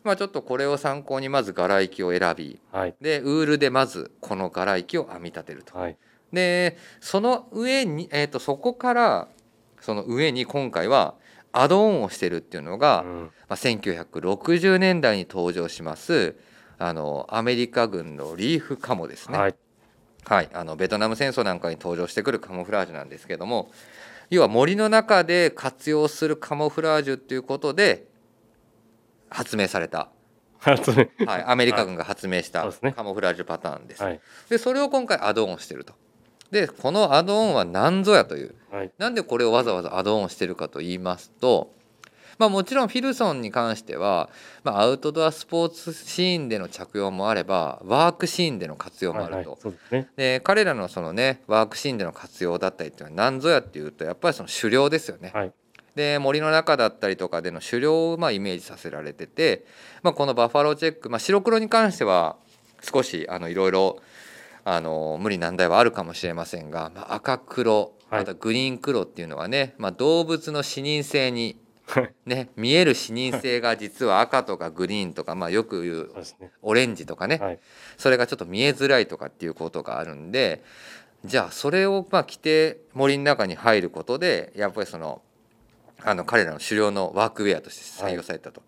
[0.03, 2.95] まあ、ちょっとこれを参考にまず柄行きを選びはい。
[2.99, 5.77] でウールでまずこの柄行きを編み立てると。
[5.77, 5.97] はい
[6.33, 9.27] でその上に、えー、とそこから
[9.79, 11.15] その上に今回は
[11.53, 13.21] アドオンをしてるっていうのが、うん。
[13.21, 16.35] まあ、1960年代に登場します
[16.79, 19.37] あのアメリカ軍のリーフカモですね。
[19.37, 19.55] はい。
[20.25, 23.69] はい、あのベトナム戦争なんかに登場してくるカモフラージュなんですけども
[24.29, 28.07] 要は森の中で活用するカモフラージュっていうことで
[29.29, 30.09] 発明された、
[30.59, 31.25] 発明。
[31.25, 34.03] はい、アメリカ軍が発明したカモフラージュパターンです。
[34.03, 34.21] はい。
[34.49, 35.93] でそれを今回アドオンしてると。
[36.51, 41.71] でこのアドオンは何ぞやというはいなんでこれをわざわざアドオンしてるかと言いますと、
[42.37, 44.29] まあ、もちろんフィルソンに関しては、
[44.63, 49.35] まあ、アウトドアスポーツシーンでの着用もあればワークシーンでの活用もあると。
[49.35, 55.31] はいはいそうで彼らのそのねワークシーンでの活用だったりっていうのは何ぞやっていうとやっぱりその狩猟ですよね。
[55.33, 55.51] はい
[55.95, 59.65] で森の中だったりとかでの狩猟をまあイメージさせられてて、
[60.01, 62.35] まあ、このバファローチェック、まあ、白黒に関しては
[62.81, 63.99] 少しあのいろいろ
[64.65, 68.19] あの無理難題はあるかもしれませんが、まあ、赤黒はい。
[68.21, 71.57] またグリーン黒っていうのはね、まあ、動物の視認性に、
[72.27, 76.11] ね、見える視認性が実は赤とかグリーンとか、まあ、よく言う
[76.61, 77.59] オレンジとかね、はい。
[77.97, 80.63] それがちょっと見えづらいとかっていうことがあるんで
[81.25, 85.21] じゃあそれをまあ着て森の中に入ることでやっぱりその
[86.03, 88.61] あの彼らの狩猟のワークウェアとして採用されたと。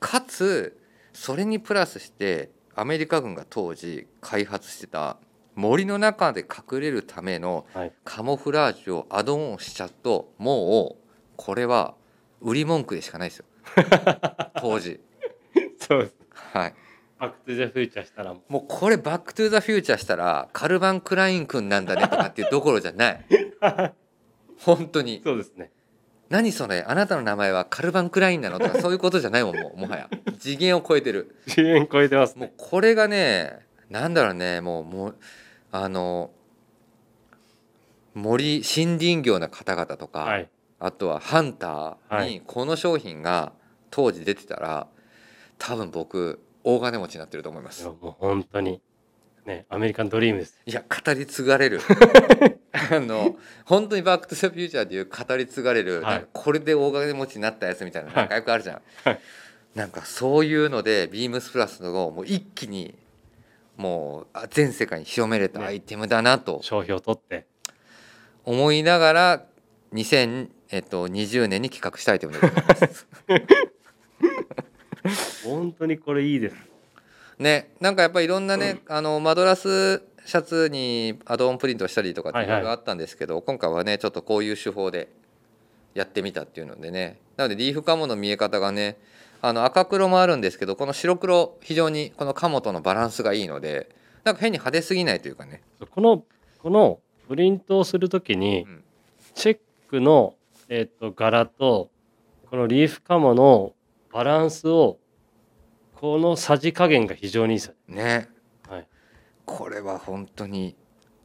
[0.00, 0.80] かつ
[1.12, 5.18] それにプラスしてアメリカ軍が当時開発してた
[5.58, 7.92] 森の中で隠れるためのはい。
[8.04, 11.04] カモフラージュをアドオンしちゃうともう
[11.36, 11.94] これは
[12.40, 13.44] 売り文句でしかないですよ。
[14.60, 15.00] 当時。
[15.80, 16.14] そうです。
[16.32, 16.74] はい。
[17.18, 23.24] バックトゥザフューチャーしたらももうこれバックトゥザフューチャーしたらカルバン・クライン君なんだねとかっていうどころじゃない。
[24.62, 25.18] 本当に。
[25.18, 25.72] うそうですね。
[26.28, 26.84] 何それ？
[26.86, 30.08] あなたの名前はカルバン・クラインなのとかそういうことじゃないもんもうもはや。
[30.38, 31.34] 次元を超えてる。
[31.48, 34.60] 次元超えてますもうねこれがねなんだろうね。
[34.60, 35.16] もうもう
[35.70, 36.30] あの
[38.14, 40.48] 森森林業の方々とか、はい。
[40.80, 43.52] あとはハンターはにこの商品が
[43.90, 44.86] 当時出てたら
[45.58, 47.84] 多分僕大金持ちになってると思います。
[47.84, 48.80] もう本当に。
[49.44, 50.60] ねアメリカンドリームです。
[50.66, 51.80] いや語り継がれる。
[52.70, 56.26] あの本当に「バック・トゥ・ザ・フューチャー」っていう語り継がれる、はい。
[56.32, 58.16] これで大金持ちになったやつみたいなはい。
[58.16, 59.20] なんかよくあるじゃん、はい。
[59.74, 62.94] なんかそういうのでビームスプラスのをもう一気に
[63.78, 65.64] もうあ全世界に広めれたね。
[65.64, 66.58] アイテムだなと。
[66.62, 67.46] 商標を取って。
[68.44, 69.46] 思いながら
[69.94, 73.06] 2020年に企画したいと思います。
[75.44, 76.56] 本当にこれいいです。
[77.38, 82.66] ねなんかやっぱりいろんなね、あのマドラスシャツにアドオンプリントしたりとかっていはいはいろい。
[82.66, 85.08] ろあったんですけど、今回はねちょっとこういう手法で
[85.94, 87.20] やってみたっていうのでね。
[87.36, 88.98] なのでリーフカモの見え方がね
[89.40, 93.88] あの赤黒もあるんですけどこの白黒非常にこのカモとのバランスがいいので
[94.24, 95.62] なんか変に派手すぎないというかね。
[95.90, 96.24] この
[96.58, 98.84] このプリントをするときに、うん。
[99.34, 99.58] チェッ
[99.88, 100.34] クの、
[100.68, 101.90] えっと柄と
[102.50, 103.74] このリーフカモの
[104.12, 104.98] バランスを
[105.94, 108.28] このさじ加減が非常にいいですよね。
[108.68, 108.86] はい。
[109.44, 110.76] これは本当に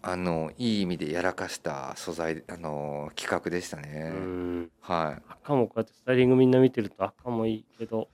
[0.05, 4.09] あのいい意味でやらかした素材あの企画でしたうね。
[4.09, 4.69] ん。
[4.81, 8.09] は赤もこうやってスタイリングみんな見てると赤もいいけど。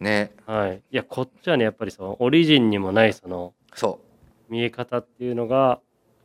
[0.00, 0.32] いね。
[0.46, 0.82] はい。
[0.90, 4.00] いやこっちはねやっぱりそのオリジンにもないそのそ
[4.48, 4.52] う。
[4.52, 5.80] 見え方っていうのが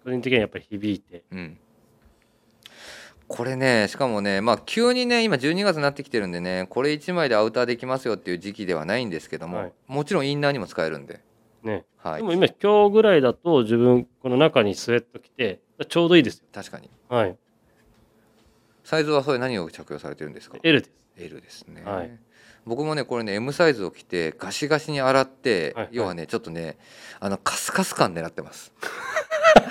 [0.06, 1.24] 個人的にはやっぱり響いて。
[1.32, 1.58] うん、
[3.28, 9.74] これねしかもねまあ急にね今12月になってきてるんでねこれ1枚でアウターできますよっていう時期ではないんですけども、はい。
[9.88, 11.20] もちろんインナーにも使えるんで、
[11.64, 11.86] ね。
[11.98, 16.46] はい、でも今今日ぐらいだと自分この中にスウェット着てちょうどいいですよ。
[16.54, 16.90] 確かに。
[17.10, 17.38] はい。
[18.84, 20.92] サイズはそれ何を着用されてるんですか？L です。
[21.18, 22.18] L ですね、はい。
[22.66, 25.96] 僕もねこれね M サイズを着てガシガシに洗って、はいはい。
[25.96, 26.78] 要はねちょっとね
[27.20, 28.74] あのカスカス感狙ってます、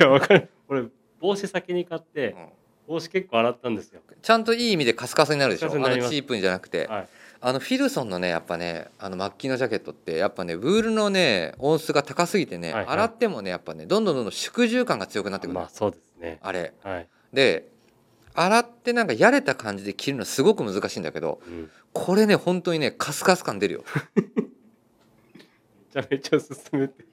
[0.00, 0.48] いやわかる。
[0.68, 0.84] 俺
[1.20, 2.48] 帽子先に買ってうん。
[2.94, 4.00] 帽子結構洗ったんですよ。
[4.22, 5.72] ちゃんといい意味でカスカスになるでしょ？
[5.72, 7.08] あのチープンじゃなくて、はい
[7.42, 12.92] あのフィルソンのねやっぱねあのマッキーのジャケットってやっぱねウールのね音数が高すぎてね、はいはい。
[12.94, 16.38] 洗ってもねやっぱねどんどんどんどん縮重感が強くなってくる、まあそうですね。
[16.42, 16.74] あれ。
[16.82, 17.68] はい、で
[18.34, 23.84] 洗ってなんかやれた感じで着るのすごく難しいんだけどうん、めこれね本当にねカスカス感出るよ。
[25.92, 27.04] ちゃめちゃ勧めて。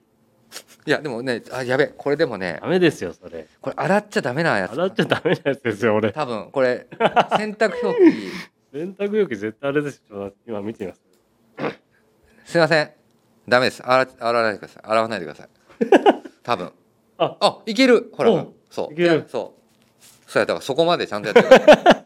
[0.85, 3.47] いやでもねあやべこれでもねダメですよそれ。
[3.61, 4.73] これ洗っちゃダメなやつ。
[4.73, 6.11] 洗っちゃダメなやつですよ俺。
[6.11, 6.87] 多分これ
[7.31, 8.31] 洗濯表記
[8.73, 10.33] 洗濯容器絶対あれですよ。
[10.45, 11.01] 今見てみます。
[12.45, 12.91] すいません。
[13.47, 13.81] ダメです。
[13.85, 14.83] 洗洗わないでください。
[14.85, 15.49] 洗わないでください。
[16.43, 16.71] 多分。
[17.17, 17.37] あ。
[17.39, 18.09] あいける。
[18.13, 18.31] ほら。
[18.31, 18.53] うん。
[18.69, 18.93] そう。
[18.93, 19.25] いける。
[19.27, 20.01] そう。
[20.29, 22.05] そうやだからそこまでちゃんとやってるからい。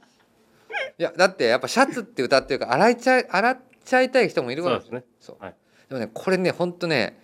[0.98, 5.04] やだってやっぱシャツって歌ってるから洗いちゃい洗っちゃいたい人もいるからそうですね。
[5.20, 5.44] そう。
[5.44, 5.56] はい。
[5.90, 7.20] でもねこれねほんとね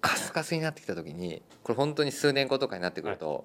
[0.00, 3.44] カスカスになってきた時にこれ本当に数年後とかになってくると、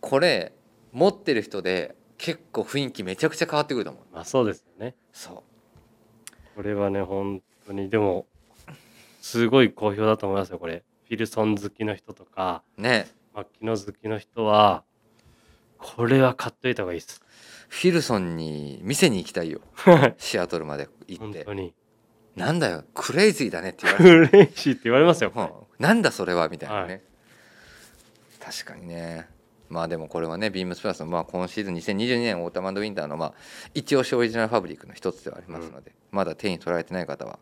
[0.00, 0.52] これ
[0.92, 4.02] 持ってる人で結構雰囲気めちゃくちゃ変わってくると思う。
[4.12, 4.94] まあそうですよね。
[5.12, 5.44] そ
[6.54, 8.26] これはね本当にでも
[9.20, 10.84] すごい好評だと思いますよこれ。
[11.04, 13.08] フィルソン好きの人とかうね。
[13.32, 14.82] マキノ好きの人は
[15.78, 17.22] これは買っといた方がいいです。
[17.68, 19.60] フィルソンに店に行きたいよ。
[20.18, 21.44] シアトルまで行って。
[21.44, 21.74] 本当に。
[22.34, 25.68] なんだよクレイジーだねって言われてクレイジーって言われますよ。
[25.78, 27.02] なんだそれはみたいなね、はい。
[28.40, 29.28] 確かにね
[29.68, 33.34] まあでもこれはねビームスプラスの、まあ、今シーズン2022年オータムウィンターの、まあ、
[33.74, 37.38] 一押しオリジナルファブリックの一つではありますので、まだ手に取られてない方は。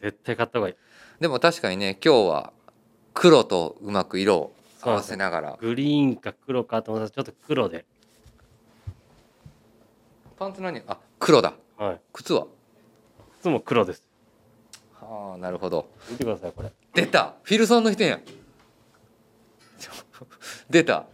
[0.00, 0.74] 絶対買った方がいい。
[1.20, 2.52] でも確かにね今日は
[3.14, 5.58] 黒とうまく色を合わせながら。
[5.60, 7.84] グリーンか黒かと思ったらちょっと黒で。
[10.38, 10.82] パンツ何？
[10.86, 11.54] あ黒だ。
[11.76, 12.00] はい。
[12.12, 12.42] 靴は？
[12.42, 12.46] い
[13.42, 14.04] つも黒です。
[15.00, 15.88] はあなるほど。
[16.10, 16.70] 見てくださいこれ。
[16.94, 17.34] 出た。
[17.42, 18.22] フィルソンの人やん
[20.70, 21.06] 出た。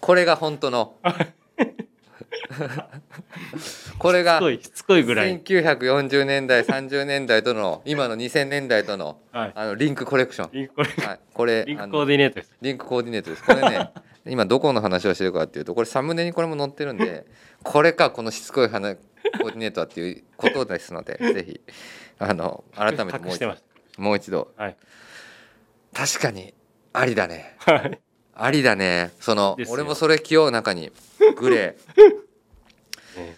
[0.00, 0.96] これが本当の。
[3.98, 5.40] これがしつこいぐらい。
[5.40, 9.52] 1940年代30年代との今の2000年代とのはい。
[9.54, 12.52] あのリンクコレクション、リンクこれはい、これリンクコーディネートです。
[12.60, 13.44] リンクコーディネートです。
[13.44, 13.90] これね
[14.26, 17.26] 今どこの話をしてるかっていうとこれサムネにこれも載ってるんで
[17.62, 21.60] これかこのしつこい話コーディネートはっていうことですのでぜひ
[22.18, 23.54] あの改めてもう一度。
[23.98, 24.64] もう一度た。
[24.64, 24.76] はい。
[25.92, 26.54] 確かに
[26.94, 27.56] ありだね。
[27.58, 28.00] はい。
[28.34, 29.12] ありだね。
[29.20, 29.74] そのですよ。
[29.74, 30.90] 俺もそれ着よう中に
[31.36, 33.18] グレー。
[33.20, 33.36] ね。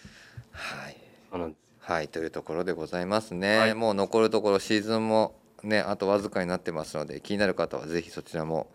[0.53, 0.97] はい。
[1.31, 1.67] そうなんです。
[1.81, 3.75] はいというところでございますね、はい。
[3.75, 8.67] もう残るところシーズンもねあとわずかになってますので気になる方はぜひそちらも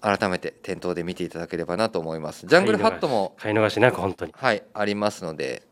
[0.00, 2.46] 改めて店頭で見ていただければなと思います。
[2.46, 4.32] ジャングルハットも買い逃しなく本当に。
[4.34, 5.62] はいありますので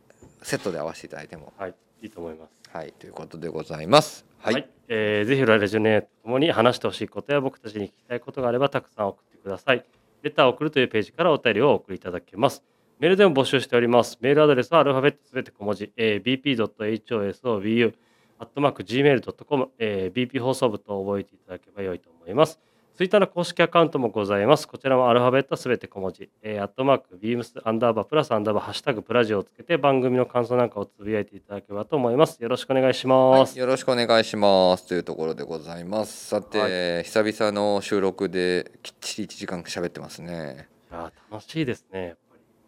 [0.42, 1.52] セットで合わせていただいても。
[1.56, 4.26] はいいいと思いますはいということでございます。
[4.36, 9.82] はい、えーぜひラジオネートともに話してほしいことや僕たちに聞きたいことがあればたくさん送ってください。
[10.20, 12.62] レターを送るというページからお便りをお送りいただけます。
[12.98, 14.18] メールでも募集しております。
[14.20, 17.94] メールアドレスはアルファベットすべて小文字、えー bp.hosobu
[18.38, 22.60] アットマーク gmail.com、えー BP 放送部と覚えていただけば良いと思います。
[22.96, 24.66] ツイッターの公式アカウントもございます。
[24.66, 32.42] こちらもアルファベットすべて小文字、えー、アットマーク、ビームス、アンダーバー、プラスアンダーバー、ハッシュタグ、プラジオをつけて番組の感想なんかをつぶやいていただければと思います。
[32.42, 33.50] よろしくお願いします。
[33.50, 42.16] はい、よろしくお願いしますというところでございますさて、は久々の収録できっちり1時間喋ってますねいやー楽しいですね、やっ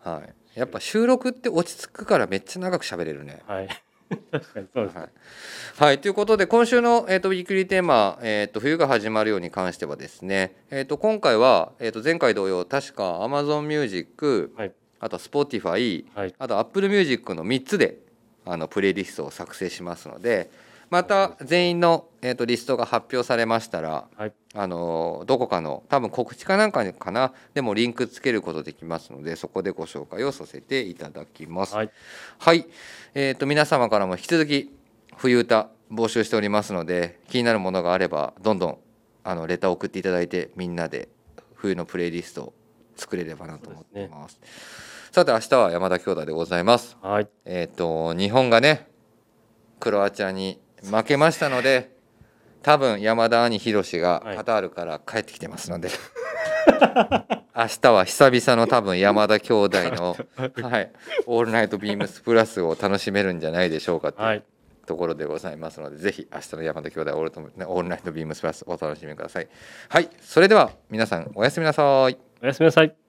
[0.04, 0.18] ぱり。
[0.18, 3.68] はいやっぱ収録って落ち着くからめっちゃ長く喋れるねはい。
[4.30, 5.00] 確かにそうですね。
[5.00, 5.10] はい、
[5.78, 16.34] はい、ということで今週の、えー、とウィークリーテーマ、えーと「冬が始まるよ」に関してはですね、えー、と今回は、えー、と前回同様確か AmazonMusic、はいあとは Spotify はい。
[16.38, 17.98] あと AppleMusic の3つで
[18.44, 20.50] あのプレイリストを作成しますので
[20.90, 24.32] また全員の、えー、とリストが発表されましたらはい。
[24.54, 31.74] あのどこかの多分告知かなんかかなでもリンクつけることできますのでそこでご紹介をさせていただきます。
[31.74, 31.90] はい。
[32.38, 32.66] はい、
[33.14, 34.74] えー、と皆様からも引き続き
[35.16, 38.78] 冬歌募集しておりますので気になるものがあればどんどん
[39.24, 41.08] あのレターを送っていただいてみんなで
[41.54, 42.54] 冬のプレイリストを
[42.96, 44.40] 作れればなと思っています。
[45.12, 46.96] さて明日は山田兄弟でございます。
[47.02, 47.28] はい。
[47.44, 48.88] えっ、と日本がね
[49.80, 51.96] クロアチアに負けましたので
[52.62, 54.36] 多分山田兄宏がはい。
[54.36, 55.90] カタールから帰ってきてますので、
[57.56, 60.16] 明日は久々の多分山田兄弟の
[60.62, 60.92] 「はい、
[61.26, 64.40] オールナイトビームスプラス」を楽しめるんじゃないでしょうかとはいい。
[64.40, 64.44] う
[64.86, 69.48] ところでございますので、ぜひ明日の山田兄弟オールとオールナイトビームスプラスお楽しみください。
[69.88, 70.08] はい。
[70.20, 72.18] それでは皆さんおやすみなさい。
[72.42, 73.07] おやすみなさい。